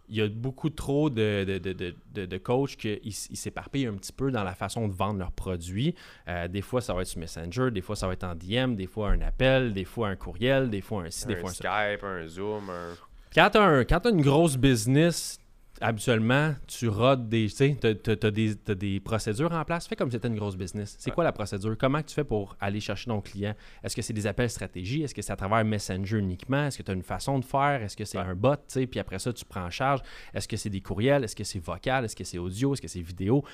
il 0.09 0.17
y 0.17 0.23
a 0.23 0.29
beaucoup 0.29 0.71
trop 0.71 1.11
de, 1.11 1.45
de, 1.45 1.59
de, 1.59 1.95
de, 2.15 2.27
de- 2.27 2.39
coachs 2.39 2.77
qui 2.77 3.13
s'éparpillent 3.13 3.87
un 3.87 3.95
petit 3.95 4.13
peu 4.13 4.31
dans 4.31 4.45
la 4.45 4.55
façon 4.55 4.89
de 4.89 4.93
vendre 4.93 5.19
leurs 5.19 5.33
produits. 5.33 5.95
Euh, 6.29 6.49
des 6.49 6.63
fois, 6.63 6.81
ça 6.81 6.95
va 6.95 7.03
être 7.03 7.09
sur 7.09 7.21
Messenger, 7.21 7.71
des 7.71 7.81
fois, 7.81 7.97
ça 7.97 8.07
va 8.07 8.13
être 8.13 8.25
en 8.25 8.35
DM, 8.35 8.75
des 8.75 8.87
fois 8.87 9.11
un 9.11 9.21
appel, 9.21 9.73
des 9.73 9.85
fois 9.85 10.09
un 10.09 10.17
courriel, 10.17 10.71
des 10.71 10.81
fois 10.81 11.03
un 11.03 11.11
ci, 11.11 11.27
des 11.27 11.35
un 11.35 11.39
fois 11.39 11.51
un. 11.51 11.53
Skype, 11.53 12.05
un 12.05 12.27
Zoom, 12.27 12.71
un... 12.71 12.95
Quand 13.35 13.51
tu 13.51 13.59
as, 13.59 14.11
une 14.11 14.23
grosse 14.23 14.57
business, 14.57 15.39
habituellement, 15.81 16.55
tu 16.67 16.89
rodes 16.89 17.29
des. 17.29 17.49
Tu 17.49 17.65
as, 17.87 18.75
des 18.75 19.01
procédures 19.01 19.53
en 19.53 19.65
place. 19.65 19.87
Fais 19.87 19.97
comme 19.97 20.11
si 20.11 20.17
c'était 20.17 20.29
une 20.29 20.37
grosse 20.37 20.57
business. 20.57 20.97
C'est 20.99 21.11
quoi 21.11 21.25
la 21.25 21.33
procédure? 21.33 21.77
Comment 21.79 22.03
tu 22.03 22.15
fais 22.15 22.25
pour 22.25 22.57
aller 22.61 22.81
chercher 22.81 23.07
ton 23.11 23.21
client? 23.21 23.55
Est-ce 23.83 23.95
que 23.97 24.03
c'est 24.03 24.13
des 24.13 24.27
appels 24.27 24.51
stratégie? 24.51 25.03
Est-ce 25.03 25.15
que 25.15 25.23
c'est 25.23 25.33
à 25.33 25.37
travers 25.37 25.65
Messenger 25.65 26.19
uniquement? 26.19 26.67
Est-ce 26.67 26.79
que 26.79 26.83
tu 26.83 26.91
as 26.91 26.95
une 26.95 27.03
façon 27.03 27.39
de 27.39 27.45
faire? 27.45 27.83
Est-ce 27.83 27.97
que 27.97 28.05
c'est 28.05 28.19
Ouais. 28.19 28.25
un 28.25 28.35
bot? 28.35 28.57
tu 28.57 28.63
sais, 28.69 28.87
Puis 28.87 29.01
après 29.01 29.19
ça, 29.19 29.33
tu 29.33 29.45
prends 29.45 29.65
en 29.65 29.71
charge. 29.71 30.01
Est-ce 30.35 30.49
que 30.49 30.57
c'est 30.57 30.71
des 30.71 30.81
courriels? 30.81 31.25
Est-ce 31.25 31.37
que 31.37 31.45
c'est 31.45 31.59
vocal? 31.59 32.05
Est-ce 32.05 32.17
que 32.17 32.25
c'est 32.25 32.39
audio? 32.39 32.73
Est-ce 32.75 32.83
que 32.83 32.89
c'est 32.89 33.01
vidéo? 33.03 33.45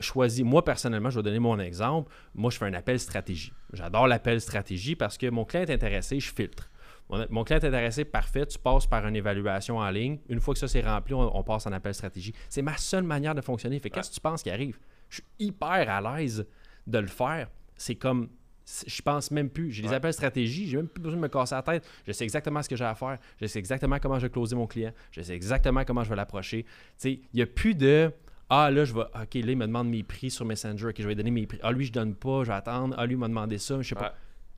choisis. 0.00 0.44
Moi, 0.44 0.64
personnellement, 0.64 1.10
je 1.10 1.16
vais 1.18 1.24
donner 1.24 1.40
mon 1.40 1.58
exemple. 1.58 2.08
Moi, 2.32 2.52
je 2.52 2.58
fais 2.58 2.66
un 2.66 2.74
appel 2.74 3.00
stratégie. 3.00 3.52
J'adore 3.72 4.06
l'appel 4.06 4.40
stratégie 4.40 4.94
parce 4.94 5.18
que 5.18 5.28
mon 5.28 5.44
client 5.44 5.64
est 5.64 5.72
intéressé, 5.72 6.20
je 6.20 6.32
filtre. 6.32 6.70
Mon, 7.10 7.44
client 7.44 7.58
est 7.58 7.66
intéressé, 7.66 8.04
parfait, 8.04 8.44
tu 8.46 8.58
passes 8.58 8.86
par 8.86 9.06
une 9.06 9.16
évaluation 9.16 9.78
en 9.78 9.90
ligne. 9.90 10.18
Une 10.28 10.40
fois 10.40 10.54
que 10.54 10.60
ça 10.60 10.68
c'est 10.68 10.82
rempli, 10.82 11.14
on, 11.14 11.36
on 11.36 11.42
passe 11.42 11.66
en 11.66 11.72
appel 11.72 11.94
stratégie. 11.94 12.34
C'est 12.48 12.62
ma 12.62 12.76
seule 12.76 13.04
manière 13.04 13.34
de 13.34 13.40
fonctionner. 13.40 13.78
Fait 13.78 13.90
qu'est-ce 13.90 14.10
que 14.10 14.14
tu 14.14 14.20
penses 14.20 14.42
qui 14.42 14.50
arrive? 14.50 14.78
Je 15.08 15.16
suis 15.16 15.24
hyper 15.38 15.88
à 15.90 16.00
l'aise 16.00 16.46
de 16.86 16.98
le 16.98 17.06
faire. 17.06 17.48
C'est 17.76 17.94
comme 17.94 18.28
je 18.86 19.02
pense 19.02 19.30
même 19.30 19.48
plus. 19.48 19.70
J'ai 19.70 19.82
des 19.82 19.88
Ouais. 19.88 19.94
appels 19.94 20.12
stratégie, 20.12 20.66
j'ai 20.68 20.76
même 20.76 20.88
plus 20.88 21.00
besoin 21.00 21.16
de 21.16 21.22
me 21.22 21.28
casser 21.28 21.54
la 21.54 21.62
tête. 21.62 21.88
Je 22.06 22.12
sais 22.12 22.24
exactement 22.24 22.62
ce 22.62 22.68
que 22.68 22.76
j'ai 22.76 22.84
à 22.84 22.94
faire. 22.94 23.18
Je 23.40 23.46
sais 23.46 23.58
exactement 23.58 23.98
comment 23.98 24.18
je 24.18 24.26
vais 24.26 24.30
closer 24.30 24.56
mon 24.56 24.66
client. 24.66 24.92
Je 25.10 25.22
sais 25.22 25.34
exactement 25.34 25.84
comment 25.84 26.04
je 26.04 26.10
vais 26.10 26.16
l'approcher. 26.16 26.66
Il 27.04 27.20
n'y 27.32 27.42
a 27.42 27.46
plus 27.46 27.74
de 27.74 28.12
Ah 28.50 28.70
là, 28.70 28.84
je 28.84 28.92
vais. 28.94 29.00
OK, 29.00 29.34
là, 29.34 29.52
il 29.52 29.56
me 29.56 29.66
demande 29.66 29.88
mes 29.88 30.02
prix 30.02 30.30
sur 30.30 30.44
Messenger. 30.44 30.88
OK, 30.88 30.96
je 30.98 31.02
vais 31.02 31.08
lui 31.08 31.16
donner 31.16 31.30
mes 31.30 31.46
prix. 31.46 31.58
Ah, 31.62 31.72
lui, 31.72 31.84
je 31.86 31.92
donne 31.92 32.14
pas, 32.14 32.44
je 32.44 32.48
vais 32.48 32.54
attendre. 32.54 32.94
Ah, 32.98 33.06
lui, 33.06 33.14
il 33.14 33.18
m'a 33.18 33.28
demandé 33.28 33.58
ça. 33.58 33.80
Je 33.80 33.88
sais 33.88 33.94
pas. 33.94 34.14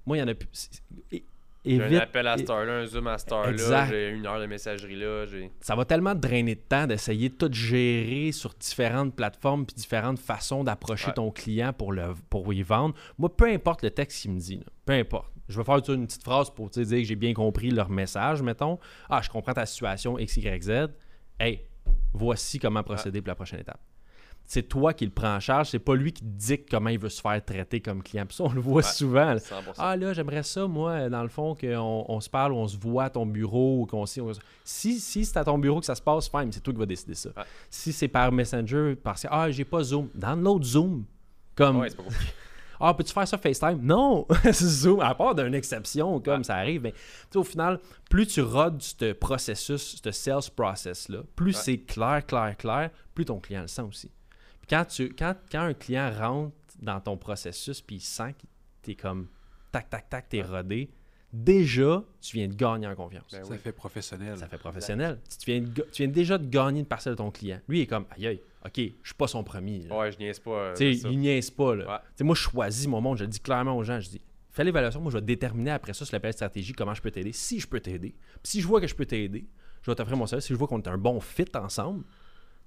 Moi, 0.07 0.16
il 0.16 0.21
y 0.21 0.23
en 0.23 0.28
a 0.28 0.35
plus. 0.35 0.71
J'ai 1.64 1.83
un 1.83 1.99
appel 2.00 2.26
à 2.26 2.38
cette 2.38 2.49
heure-là, 2.49 2.73
un 2.79 2.87
Zoom 2.87 3.07
à 3.07 3.19
cette 3.19 3.33
heure-là, 3.33 3.87
j'ai 3.87 4.09
une 4.09 4.26
heure 4.26 4.40
de 4.40 4.47
messagerie 4.47 4.97
là, 4.97 5.26
ça 5.61 5.76
va 5.76 5.85
tellement 5.85 6.14
te 6.14 6.21
drainer 6.21 6.55
de 6.55 6.61
temps 6.61 6.87
d'essayer 6.87 7.29
de 7.29 7.35
tout 7.35 7.52
gérer 7.52 8.33
sur 8.33 8.55
différentes 8.55 9.14
plateformes 9.14 9.67
puis 9.67 9.75
différentes 9.76 10.19
façons 10.19 10.64
d'approcher 10.64 11.09
Ouais. 11.09 11.14
ton 11.14 11.31
client 11.31 11.73
pour, 11.75 11.93
le, 11.93 12.14
pour 12.31 12.50
y 12.55 12.62
vendre. 12.62 12.95
Moi, 13.19 13.35
peu 13.37 13.47
importe 13.47 13.83
le 13.83 13.90
texte 13.90 14.23
qu'il 14.23 14.31
me 14.33 14.38
dit, 14.40 14.57
là, 14.57 14.64
peu 14.87 14.93
importe. 14.95 15.33
Je 15.49 15.59
vais 15.59 15.64
faire 15.64 15.76
une 15.95 16.07
petite 16.07 16.23
phrase 16.23 16.49
pour 16.49 16.71
dire 16.71 16.87
que 16.87 17.05
j'ai 17.05 17.17
bien 17.17 17.35
compris 17.35 17.71
leur 17.71 17.90
message, 17.90 18.40
mettons. 18.40 18.79
Ah, 19.09 19.21
je 19.23 19.29
comprends 19.29 19.52
ta 19.52 19.67
situation 19.67 20.19
X, 20.19 20.37
Y, 20.37 20.62
Z. 20.62 20.71
Hey, 21.38 21.62
voici 22.12 22.59
comment 22.59 22.83
procéder 22.83 23.21
pour 23.21 23.29
la 23.29 23.35
prochaine 23.35 23.61
étape. 23.61 23.81
C'est 24.52 24.64
toi 24.64 24.92
qui 24.95 25.04
le 25.04 25.12
prends 25.12 25.37
en 25.37 25.38
charge, 25.38 25.69
c'est 25.71 25.78
pas 25.78 25.95
lui 25.95 26.12
qui 26.12 26.23
te 26.23 26.26
dicte 26.28 26.69
comment 26.69 26.88
il 26.90 26.99
veut 26.99 27.09
se 27.09 27.21
faire 27.21 27.40
traiter 27.45 27.80
comme 27.80 28.02
client. 28.02 28.26
Puis 28.26 28.35
ça, 28.35 28.42
on 28.42 28.52
le 28.52 28.61
voit 28.61 28.78
Ouais. 28.78 28.83
souvent. 28.83 29.35
là. 29.35 29.38
100%. 29.38 29.75
Ah 29.78 29.97
là, 29.97 30.12
j'aimerais 30.12 30.42
ça, 30.42 30.66
moi, 30.66 31.09
dans 31.09 31.23
le 31.23 31.28
fond, 31.28 31.54
qu'on 31.54 32.04
on 32.09 32.21
se 32.21 32.28
parle, 32.28 32.52
on 32.54 32.66
se 32.66 32.76
voit 32.76 33.04
à 33.04 33.11
ton 33.11 33.26
bureut 33.26 33.78
ou 33.83 33.87
qu'on 33.87 34.07
si, 34.07 34.21
on- 34.21 34.33
si, 34.64 34.99
si 34.99 35.25
c'est 35.25 35.37
à 35.37 35.45
ton 35.45 35.57
bureau 35.57 35.78
que 35.78 35.87
ça 35.87 35.95
se 35.95 36.02
passe, 36.02 36.28
fine, 36.28 36.47
mais 36.47 36.50
c'est 36.52 36.62
toi 36.64 36.73
qui 36.75 36.80
vas 36.80 36.87
décider 36.87 37.14
ça. 37.14 37.28
Ouais. 37.37 37.45
Si 37.71 37.92
c'est 37.92 38.09
par 38.09 38.33
Messenger, 38.33 38.97
parce 39.00 39.23
que 39.23 39.28
ah, 39.30 39.49
j'ai 39.52 39.64
pas 39.64 39.85
Zoom, 39.85 40.09
dans 40.16 40.35
l'autre 40.35 40.64
Zoom. 40.66 41.04
Comme 41.54 41.76
Ouais, 41.78 41.90
c'est 41.90 41.97
pas. 41.97 42.02
Ah, 42.83 42.95
peux-tu 42.95 43.12
faire 43.12 43.28
ça 43.28 43.37
FaceTime? 43.38 43.78
Non! 43.83 44.26
Zoom, 44.52 45.00
à 45.00 45.14
part 45.14 45.35
d'une 45.35 45.54
exception, 45.54 46.19
comme 46.19 46.42
ça 46.42 46.57
arrive. 46.57 46.80
Mais 46.80 46.95
au 47.35 47.45
final, 47.45 47.78
plus 48.09 48.26
tu 48.26 48.40
rodes 48.40 48.80
ce 48.83 49.12
processus, 49.12 50.00
ce 50.02 50.11
sales 50.11 50.40
process-là, 50.57 51.19
plus 51.37 51.52
c'est 51.52 51.76
clair, 51.78 52.25
clair, 52.26 52.57
clair, 52.57 52.90
plus 53.14 53.26
ton 53.26 53.38
client 53.38 53.61
le 53.61 53.69
sent 53.69 53.83
aussi. 53.83 54.11
Quand, 54.71 54.85
tu, 54.85 55.09
quand, 55.15 55.35
quand 55.50 55.62
un 55.62 55.75
client 55.75 56.11
rentre 56.17 56.55
dans 56.81 57.00
ton 57.00 57.17
processus, 57.17 57.81
puis 57.83 57.97
il 57.97 58.00
sent 58.00 58.35
que 58.35 58.47
tu 58.83 58.93
es 58.93 58.95
comme 58.95 59.27
tac, 59.73 59.91
tac, 59.91 60.09
tac, 60.09 60.29
t'es 60.29 60.43
rodé, 60.43 60.91
déjà, 61.33 62.03
tu 62.21 62.37
viens 62.37 62.49
de 62.49 62.55
gagner 62.55 62.87
en 62.87 62.95
confiance. 62.95 63.25
Ben 63.33 63.45
Ça 63.45 63.50
oui. 63.50 63.59
fait 63.59 63.73
professionnel. 63.73 64.37
Ça 64.39 64.47
fait 64.49 64.59
professionnel. 64.59 65.19
Tu 65.39 65.50
viens, 65.50 65.61
de 65.61 65.83
tu 65.93 66.03
viens 66.03 66.09
déjà 66.12 66.39
de 66.39 66.47
gagner 66.49 66.81
une 66.81 66.87
parcelle 66.87 67.12
de 67.12 67.19
ton 67.19 67.31
client. 67.31 67.61
Lui, 67.69 67.81
il 67.81 67.83
est 67.83 67.87
comme, 67.87 68.07
aïe, 68.11 68.27
aïe, 68.29 68.41
OK, 68.65 68.73
je 68.77 68.83
suis 69.09 69.15
pas 69.17 69.27
son 69.27 69.43
premier. 69.45 69.81
là. 69.89 69.97
Ouais, 69.99 70.12
je 70.12 70.19
niaise 70.19 70.39
pas. 70.39 70.50
euh, 70.50 70.75
Tu 70.75 70.95
sais, 70.95 71.09
il 71.11 71.19
niaise 71.19 71.50
pas. 71.50 71.75
Là. 71.75 72.03
Ouais. 72.19 72.25
Moi, 72.25 72.35
je 72.35 72.41
choisis 72.43 72.87
mon 72.87 73.00
monde. 73.00 73.17
Je 73.19 73.25
le 73.25 73.29
dis 73.31 73.41
clairement 73.41 73.77
aux 73.77 73.85
gens. 73.85 73.99
Je 74.00 74.09
dis, 74.11 74.21
fais 74.50 74.65
l'évaluation. 74.65 75.00
Moi, 75.00 75.11
je 75.12 75.17
vais 75.19 75.23
déterminer 75.25 75.71
après 75.71 75.95
ça, 75.95 76.05
sur 76.05 76.15
la 76.15 76.19
belle 76.19 76.33
stratégie, 76.35 76.73
comment 76.73 76.95
je 76.95 77.00
peux 77.03 77.11
t'aider. 77.11 77.33
Si 77.33 77.59
je 77.61 77.67
peux 77.67 77.81
t'aider. 77.81 78.11
Puis 78.43 78.50
si 78.53 78.61
je 78.61 78.67
vois 78.67 78.81
que 78.81 78.87
je 78.87 78.95
peux 78.95 79.07
t'aider, 79.07 79.47
je 79.83 79.91
vais 79.91 79.95
t'offrir 79.95 80.17
mon 80.17 80.27
service. 80.27 80.47
Si 80.47 80.53
je 80.53 80.59
vois 80.59 80.69
qu'on 80.69 80.81
est 80.81 80.89
un 80.89 80.99
bon 80.99 81.21
fit 81.21 81.47
ensemble 81.55 82.05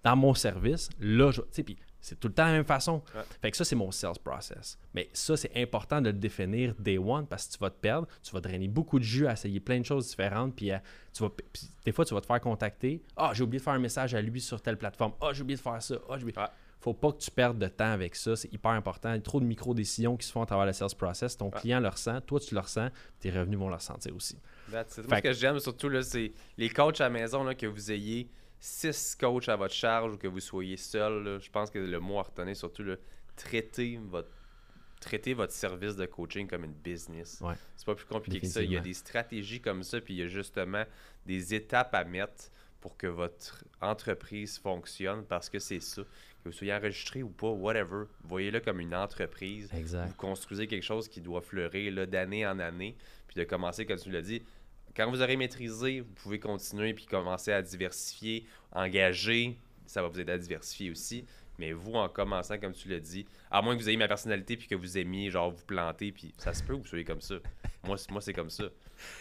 dans 0.04 0.16
mon 0.16 0.34
service, 0.34 0.90
là, 1.00 1.32
je 1.32 1.42
vais- 1.42 1.48
tu 1.48 1.54
sais, 1.54 1.64
puis 1.64 1.78
c'est 2.04 2.20
tout 2.20 2.28
le 2.28 2.34
temps 2.34 2.46
la 2.46 2.52
même 2.52 2.66
façon. 2.66 3.02
Ouais. 3.16 3.22
Fait 3.42 3.50
que 3.50 3.56
ça, 3.58 3.64
c'est 3.64 3.76
mon 3.78 3.90
sales 3.92 4.20
process. 4.24 4.78
Mais 4.94 5.10
ça, 5.14 5.38
c'est 5.38 5.52
important 5.56 6.02
de 6.02 6.10
le 6.10 6.18
définir 6.18 6.76
day 6.78 6.98
one 6.98 7.26
parce 7.26 7.48
que 7.48 7.54
tu 7.54 7.60
vas 7.60 7.70
te 7.70 7.80
perdre, 7.80 8.08
tu 8.22 8.32
vas 8.34 8.42
drainer 8.42 8.68
beaucoup 8.68 9.00
de 9.00 9.04
jus 9.06 9.26
à 9.26 9.32
essayer 9.34 9.60
plein 9.62 9.80
de 9.80 9.86
choses 9.86 10.08
différentes, 10.10 10.54
puis, 10.56 10.70
tu 11.14 11.24
vas, 11.24 11.30
puis 11.30 11.70
des 11.86 11.92
fois, 11.94 12.04
tu 12.04 12.14
vas 12.14 12.20
te 12.22 12.26
faire 12.28 12.42
contacter. 12.42 13.02
Ah, 13.16 13.32
j'ai 13.34 13.44
oublié 13.44 13.60
de 13.60 13.64
faire 13.64 13.74
un 13.74 13.80
message 13.80 14.14
à 14.14 14.22
lui 14.22 14.42
sur 14.42 14.62
telle 14.62 14.78
plateforme. 14.78 15.14
Ah, 15.22 15.30
j'ai 15.32 15.42
oublié 15.42 15.56
de 15.58 15.62
faire 15.62 15.82
ça. 15.82 15.96
Ah, 16.10 16.18
j'ai 16.18 16.24
oublié. 16.24 16.38
Ouais. 16.38 16.46
Faut 16.82 16.94
pas 16.94 17.14
que 17.14 17.18
tu 17.20 17.32
perdes 17.32 17.58
de 17.58 17.68
temps 17.70 17.94
avec 17.94 18.14
ça. 18.14 18.36
C'est 18.36 18.52
hyper 18.54 18.72
important. 18.72 19.10
Il 19.12 19.16
y 19.16 19.18
a 19.18 19.22
trop 19.22 19.40
de 19.40 19.46
micro-décisions 19.46 20.18
qui 20.18 20.28
se 20.28 20.34
font 20.34 20.42
à 20.42 20.46
travers 20.46 20.66
le 20.66 20.74
sales 20.74 20.90
process. 20.98 21.38
Ton 21.38 21.46
Ouais. 21.46 21.60
client 21.62 21.80
le 21.80 21.88
ressent, 21.88 22.20
toi, 22.20 22.42
tu 22.42 22.54
le 22.54 22.60
ressens, 22.60 22.90
tes 23.22 23.32
revenus 23.32 23.58
vont 23.58 23.70
le 23.70 23.76
ressentir 23.76 24.14
aussi. 24.14 24.38
That's 24.70 24.98
it. 24.98 25.08
Moi, 25.08 25.18
ce 25.20 25.22
que 25.22 25.32
j'aime 25.32 25.60
surtout, 25.60 25.90
c'est 26.02 26.34
les 26.58 26.70
coachs 26.70 27.00
à 27.00 27.06
la 27.06 27.10
maison, 27.10 27.46
là, 27.46 27.56
que 27.56 27.68
vous 27.68 27.90
ayez 27.90 28.30
six 28.66 29.14
coachs 29.16 29.50
à 29.50 29.58
votre 29.58 29.74
charge 29.74 30.14
ou 30.14 30.18
que 30.18 30.28
vous 30.28 30.40
soyez 30.40 30.78
seul. 30.78 31.22
là, 31.22 31.38
je 31.38 31.50
pense 31.50 31.70
que 31.70 31.80
le 31.80 32.00
mot 32.00 32.18
à 32.20 32.24
retenir, 32.24 32.56
surtout, 32.56 32.84
là, 32.84 32.96
traitez 33.36 34.00
votre 34.02 34.30
traitez 35.02 35.34
votre 35.34 35.52
service 35.52 35.98
de 35.98 36.06
coaching 36.06 36.48
comme 36.48 36.64
une 36.64 36.72
business. 36.72 37.42
Ouais. 37.42 37.56
C'est 37.76 37.86
pas 37.86 37.94
plus 37.94 38.06
compliqué 38.06 38.40
que 38.40 38.48
ça. 38.48 38.62
Il 38.62 38.72
y 38.72 38.78
a 38.78 38.80
des 38.80 38.94
stratégies 38.94 39.60
comme 39.60 39.84
ça, 39.84 40.00
puis 40.00 40.14
il 40.14 40.20
y 40.22 40.24
a 40.24 40.28
justement 40.28 40.86
des 41.26 41.54
étapes 41.54 41.94
à 41.94 42.06
mettre 42.06 42.46
pour 42.80 42.96
que 42.96 43.08
votre 43.08 43.66
entreprise 43.82 44.58
fonctionne 44.58 45.26
parce 45.26 45.50
que 45.50 45.60
c'est 45.60 45.82
ça. 45.82 46.04
Que 46.42 46.50
vous 46.50 46.54
soyez 46.54 46.74
enregistré 46.74 47.22
ou 47.22 47.30
pas, 47.30 47.50
whatever, 47.50 48.06
voyez-le 48.24 48.62
comme 48.62 48.80
une 48.80 48.96
entreprise 48.96 49.70
Exact. 49.74 50.08
vous 50.08 50.16
construisez 50.16 50.68
quelque 50.68 50.84
chose 50.84 51.10
qui 51.10 51.20
doit 51.20 51.42
fleurir 51.42 52.08
d'année 52.08 52.48
en 52.48 52.60
année, 52.60 52.96
puis 53.28 53.36
de 53.36 53.44
commencer, 53.44 53.86
comme 53.86 54.00
tu 54.00 54.10
l'as 54.10 54.22
dit, 54.22 54.42
quand 54.96 55.10
vous 55.10 55.22
aurez 55.22 55.36
maîtrisé, 55.36 56.02
vous 56.02 56.14
pouvez 56.14 56.40
continuer 56.40 56.94
puis 56.94 57.06
commencer 57.06 57.52
à 57.52 57.62
diversifier, 57.62 58.46
engager, 58.72 59.58
ça 59.86 60.02
va 60.02 60.08
vous 60.08 60.20
aider 60.20 60.32
à 60.34 60.38
diversifier 60.38 60.90
aussi. 60.92 61.26
Mais 61.60 61.72
vous, 61.72 61.94
en 61.94 62.10
commençant, 62.10 62.58
comme 62.58 62.74
tu 62.74 62.90
l'as 62.90 63.00
dit, 63.00 63.26
à 63.52 63.62
moins 63.62 63.76
que 63.78 63.82
vous 63.82 63.88
ayez 63.88 63.98
ma 63.98 64.08
personnalité 64.08 64.58
puis 64.58 64.68
que 64.68 64.74
vous 64.76 64.98
aimiez, 64.98 65.30
genre, 65.30 65.52
vous 65.52 65.66
planter, 65.66 66.12
puis 66.12 66.34
ça 66.38 66.54
se 66.54 66.64
peut 66.64 66.74
que 66.76 66.82
vous 66.82 66.88
soyez 66.88 67.04
comme 67.06 67.22
ça. 67.22 67.36
Moi, 67.84 67.98
c'est- 67.98 68.10
moi 68.12 68.22
c'est 68.22 68.34
comme 68.34 68.50
ça. 68.50 68.66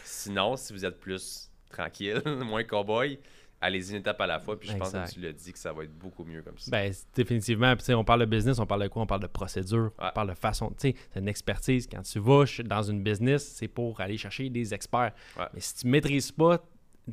Sinon, 0.04 0.56
si 0.56 0.72
vous 0.72 0.84
êtes 0.84 0.98
plus 0.98 1.50
tranquille, 1.70 2.22
moins 2.44 2.64
cowboy, 2.64 3.18
allez-y 3.62 3.92
une 3.92 4.00
étape 4.00 4.20
à 4.20 4.26
la 4.26 4.38
fois, 4.38 4.58
puis 4.60 4.68
je 4.68 4.76
pense, 4.76 4.92
comme 4.92 5.04
tu 5.06 5.20
l'as 5.20 5.32
dit, 5.32 5.52
que 5.52 5.58
ça 5.58 5.72
va 5.72 5.84
être 5.84 5.96
beaucoup 5.96 6.24
mieux 6.24 6.42
comme 6.42 6.58
ça. 6.58 6.70
Ben, 6.70 6.92
définitivement. 7.14 7.72
Puis, 7.74 7.78
tu 7.82 7.84
sais, 7.86 7.94
on 7.94 8.04
parle 8.04 8.20
de 8.20 8.26
business, 8.26 8.58
on 8.58 8.66
parle 8.66 8.82
de 8.82 8.88
quoi? 8.88 9.02
On 9.02 9.06
parle 9.06 9.22
de 9.22 9.26
procédure, 9.28 9.92
Ouais. 9.98 10.08
on 10.10 10.12
parle 10.12 10.28
de 10.30 10.34
façon. 10.34 10.68
Tu 10.70 10.90
sais, 10.90 10.94
c'est 11.12 11.20
une 11.20 11.28
expertise. 11.28 11.86
Quand 11.90 12.02
tu 12.02 12.18
vas 12.18 12.44
dans 12.64 12.82
une 12.82 13.02
business, 13.02 13.46
c'est 13.56 13.68
pour 13.68 14.00
aller 14.00 14.18
chercher 14.18 14.50
des 14.50 14.74
experts. 14.74 15.12
Ouais. 15.38 15.46
Mais 15.54 15.60
si 15.60 15.76
tu 15.76 15.86
maîtrises 15.86 16.32
pas 16.32 16.58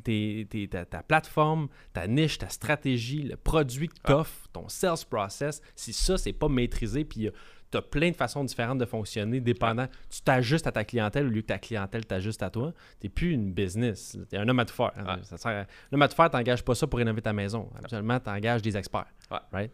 tes- 0.04 0.46
tes- 0.48 0.68
ta, 0.68 0.84
ta 0.84 1.02
plateforme, 1.02 1.68
ta 1.92 2.06
niche, 2.06 2.38
ta 2.38 2.48
stratégie, 2.48 3.22
le 3.22 3.36
produit 3.36 3.88
que 3.88 3.94
tu 4.04 4.12
offres, 4.12 4.48
ton 4.52 4.68
sales 4.68 4.96
process, 5.08 5.60
si 5.74 5.92
ça, 5.92 6.16
c'est 6.18 6.32
pas 6.32 6.48
maîtrisé, 6.48 7.04
puis 7.04 7.28
tu 7.70 7.78
as 7.78 7.82
plein 7.82 8.10
de 8.10 8.16
façons 8.16 8.42
différentes 8.44 8.78
de 8.78 8.84
fonctionner, 8.84 9.40
dépendant, 9.40 9.86
tu 10.08 10.20
t'ajustes 10.22 10.66
à 10.66 10.72
ta 10.72 10.84
clientèle 10.84 11.26
au 11.26 11.30
lieu 11.30 11.40
que 11.42 11.46
ta 11.46 11.58
clientèle 11.58 12.04
t'ajuste 12.06 12.42
à 12.42 12.50
toi, 12.50 12.72
tu 13.00 13.08
plus 13.08 13.32
une 13.32 13.52
business. 13.52 14.16
Tu 14.28 14.36
es 14.36 14.38
un 14.38 14.48
homme 14.48 14.58
à 14.58 14.64
tout 14.64 14.74
faire. 14.74 14.92
hein. 14.96 15.16
Ouais. 15.16 15.22
Ça 15.24 15.36
sert 15.36 15.50
à- 15.52 15.60
Un 15.60 15.66
homme 15.92 16.02
à 16.02 16.08
tout 16.08 16.16
faire, 16.16 16.30
tu 16.30 16.36
n'engages 16.36 16.64
pas 16.64 16.74
ça 16.74 16.86
pour 16.86 16.98
rénover 16.98 17.22
ta 17.22 17.32
maison. 17.32 17.68
Absolument, 17.78 18.18
tu 18.20 18.30
engages 18.30 18.62
des 18.62 18.76
experts. 18.76 19.06
Ouais. 19.30 19.38
Right? 19.52 19.70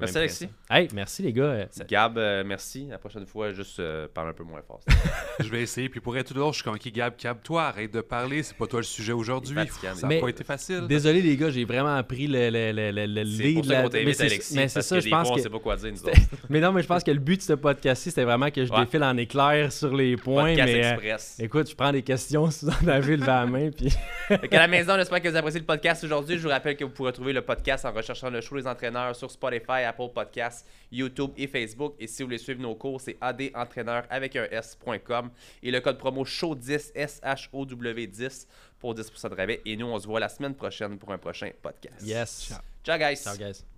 Merci, 0.00 0.16
Alexis. 0.16 0.48
Hey, 0.70 0.88
merci 0.94 1.22
les 1.22 1.34
gars. 1.34 1.42
Euh, 1.44 1.66
Gab, 1.86 2.16
euh, 2.16 2.42
merci. 2.46 2.86
La 2.88 2.96
prochaine 2.96 3.26
fois, 3.26 3.52
juste 3.52 3.78
euh, 3.78 4.08
parle 4.12 4.30
un 4.30 4.32
peu 4.32 4.42
moins 4.42 4.62
fort. 4.62 4.80
Je 5.40 5.50
vais 5.50 5.60
essayer. 5.60 5.90
Puis 5.90 6.00
pour 6.00 6.16
être 6.16 6.28
tout 6.28 6.34
l'heure, 6.34 6.50
je 6.54 6.62
suis 6.62 6.70
conquis. 6.70 6.90
Gab, 6.90 7.12
Gab, 7.22 7.42
toi, 7.42 7.64
arrête 7.64 7.92
de 7.92 8.00
parler. 8.00 8.42
C'est 8.42 8.56
pas 8.56 8.66
toi 8.66 8.80
le 8.80 8.84
sujet 8.84 9.12
aujourd'hui. 9.12 9.54
Ça 9.68 10.06
n'a 10.08 10.18
pas 10.20 10.28
été 10.28 10.44
facile. 10.44 10.86
Désolé 10.88 11.20
les 11.20 11.36
gars, 11.36 11.50
j'ai 11.50 11.66
vraiment 11.66 11.94
appris 11.94 12.26
le, 12.26 12.48
le, 12.48 12.72
le, 12.72 12.90
le, 13.06 13.22
lead 13.22 13.56
pour 13.56 13.64
ça 13.66 13.82
mais 13.92 14.14
c'est- 14.14 14.68
ça, 14.80 14.96
que 14.96 15.00
je 15.00 15.04
des 15.04 15.10
pense 15.10 15.26
fois, 15.28 15.32
on 15.32 15.36
que. 15.36 15.42
sait 15.42 15.50
pas 15.50 15.58
quoi 15.58 15.76
dire, 15.76 15.92
nous 15.92 16.02
autres. 16.04 16.20
Mais 16.48 16.60
non, 16.60 16.72
mais 16.72 16.82
je 16.82 16.86
pense 16.86 17.02
que 17.04 17.10
le 17.10 17.18
but 17.18 17.36
de 17.36 17.42
ce 17.42 17.52
podcast-ci, 17.52 18.08
c'était 18.10 18.24
vraiment 18.24 18.50
que 18.50 18.64
je 18.64 18.72
Ouais. 18.72 18.80
défile 18.84 19.04
en 19.04 19.16
éclair 19.18 19.72
sur 19.72 19.94
les 19.94 20.16
points. 20.16 20.54
Podcast 20.54 20.72
mais 20.72 20.84
euh, 20.86 20.90
Express. 20.92 21.36
écoute, 21.40 21.68
je 21.70 21.74
prends 21.76 21.92
des 21.92 22.02
questions 22.02 22.50
si 22.50 22.64
vous 22.64 22.70
en 22.70 22.88
avez 22.88 23.16
levé 23.16 23.26
la 23.26 23.44
main. 23.46 23.70
Puis... 23.70 23.92
Qu'à 24.48 24.58
la 24.58 24.68
maison, 24.68 24.94
j'espère 24.96 25.20
que 25.20 25.28
vous 25.28 25.36
appréciez 25.36 25.60
le 25.60 25.66
podcast 25.66 26.02
aujourd'hui. 26.04 26.38
Je 26.38 26.42
vous 26.42 26.48
rappelle 26.48 26.76
que 26.76 26.84
vous 26.84 26.90
pourrez 26.90 27.12
trouver 27.12 27.32
le 27.34 27.42
podcast 27.42 27.84
en 27.84 27.92
recherchant 27.92 28.30
le 28.30 28.40
show 28.40 28.56
des 28.56 28.66
entraîneurs 28.66 28.85
sur 29.14 29.30
Spotify, 29.30 29.84
Apple 29.86 30.08
Podcasts, 30.14 30.66
YouTube 30.90 31.32
et 31.36 31.46
Facebook. 31.46 31.94
Et 31.98 32.06
si 32.06 32.22
vous 32.22 32.28
voulez 32.28 32.38
suivre 32.38 32.60
nos 32.60 32.74
cours, 32.74 33.00
c'est 33.00 33.16
adentraîneur 33.20 34.04
avec 34.10 34.36
un 34.36 34.44
S.com 34.50 35.30
et 35.62 35.70
le 35.70 35.80
code 35.80 35.98
promo 35.98 36.24
SHOW10 36.24 36.92
S-H-O-W-10 36.94 38.46
pour 38.78 38.94
10% 38.94 39.30
de 39.30 39.34
rabais. 39.34 39.62
Et 39.64 39.76
nous, 39.76 39.86
on 39.86 39.98
se 39.98 40.06
voit 40.06 40.20
la 40.20 40.28
semaine 40.28 40.54
prochaine 40.54 40.98
pour 40.98 41.12
un 41.12 41.18
prochain 41.18 41.50
podcast. 41.62 42.06
Yes. 42.06 42.52
Ciao, 42.84 42.98
guys. 42.98 43.16
Ciao, 43.16 43.36
guys. 43.36 43.75